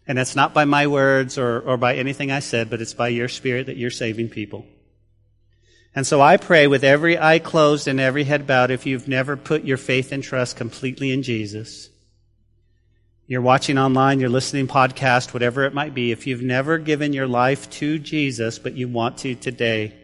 [0.06, 3.08] And it's not by my words or, or by anything I said, but it's by
[3.08, 4.66] your spirit that you're saving people.
[5.94, 9.36] And so I pray with every eye closed and every head bowed, if you've never
[9.36, 11.88] put your faith and trust completely in Jesus,
[13.26, 17.28] you're watching online, you're listening podcast, whatever it might be, if you've never given your
[17.28, 19.94] life to Jesus, but you want to today,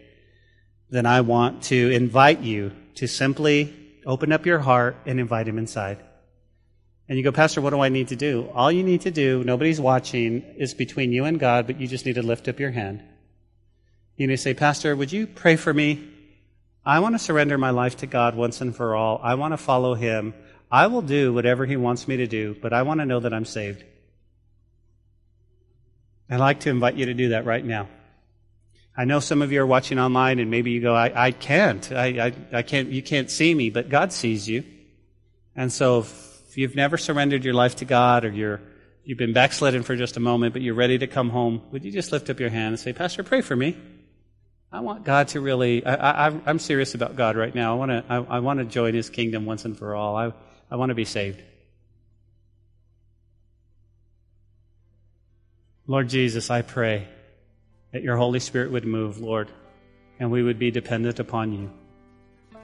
[0.88, 3.74] then I want to invite you to simply
[4.06, 5.98] open up your heart and invite him inside.
[7.10, 8.48] And you go, Pastor, what do I need to do?
[8.54, 12.06] All you need to do, nobody's watching, is between you and God, but you just
[12.06, 13.02] need to lift up your hand.
[14.16, 16.08] You need to say, Pastor, would you pray for me?
[16.86, 19.20] I want to surrender my life to God once and for all.
[19.24, 20.34] I want to follow Him.
[20.70, 23.34] I will do whatever He wants me to do, but I want to know that
[23.34, 23.82] I'm saved.
[26.30, 27.88] I'd like to invite you to do that right now.
[28.96, 31.90] I know some of you are watching online and maybe you go, I, I can't.
[31.90, 34.62] I, I, I can't, you can't see me, but God sees you.
[35.56, 36.06] And so
[36.50, 38.60] if you've never surrendered your life to God or you're,
[39.04, 41.92] you've been backslidden for just a moment, but you're ready to come home, would you
[41.92, 43.78] just lift up your hand and say, Pastor, pray for me?
[44.72, 47.74] I want God to really, I, I'm serious about God right now.
[47.74, 50.16] I want to, I, I want to join His kingdom once and for all.
[50.16, 50.32] I,
[50.68, 51.40] I want to be saved.
[55.86, 57.06] Lord Jesus, I pray
[57.92, 59.52] that your Holy Spirit would move, Lord,
[60.18, 61.70] and we would be dependent upon you.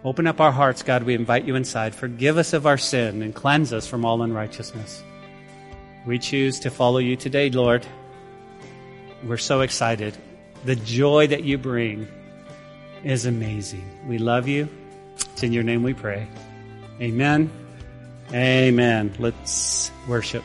[0.05, 1.03] Open up our hearts, God.
[1.03, 1.95] We invite you inside.
[1.95, 5.03] Forgive us of our sin and cleanse us from all unrighteousness.
[6.07, 7.85] We choose to follow you today, Lord.
[9.25, 10.17] We're so excited.
[10.65, 12.07] The joy that you bring
[13.03, 13.85] is amazing.
[14.07, 14.69] We love you.
[15.15, 16.27] It's in your name we pray.
[17.01, 17.51] Amen.
[18.33, 19.15] Amen.
[19.19, 20.45] Let's worship.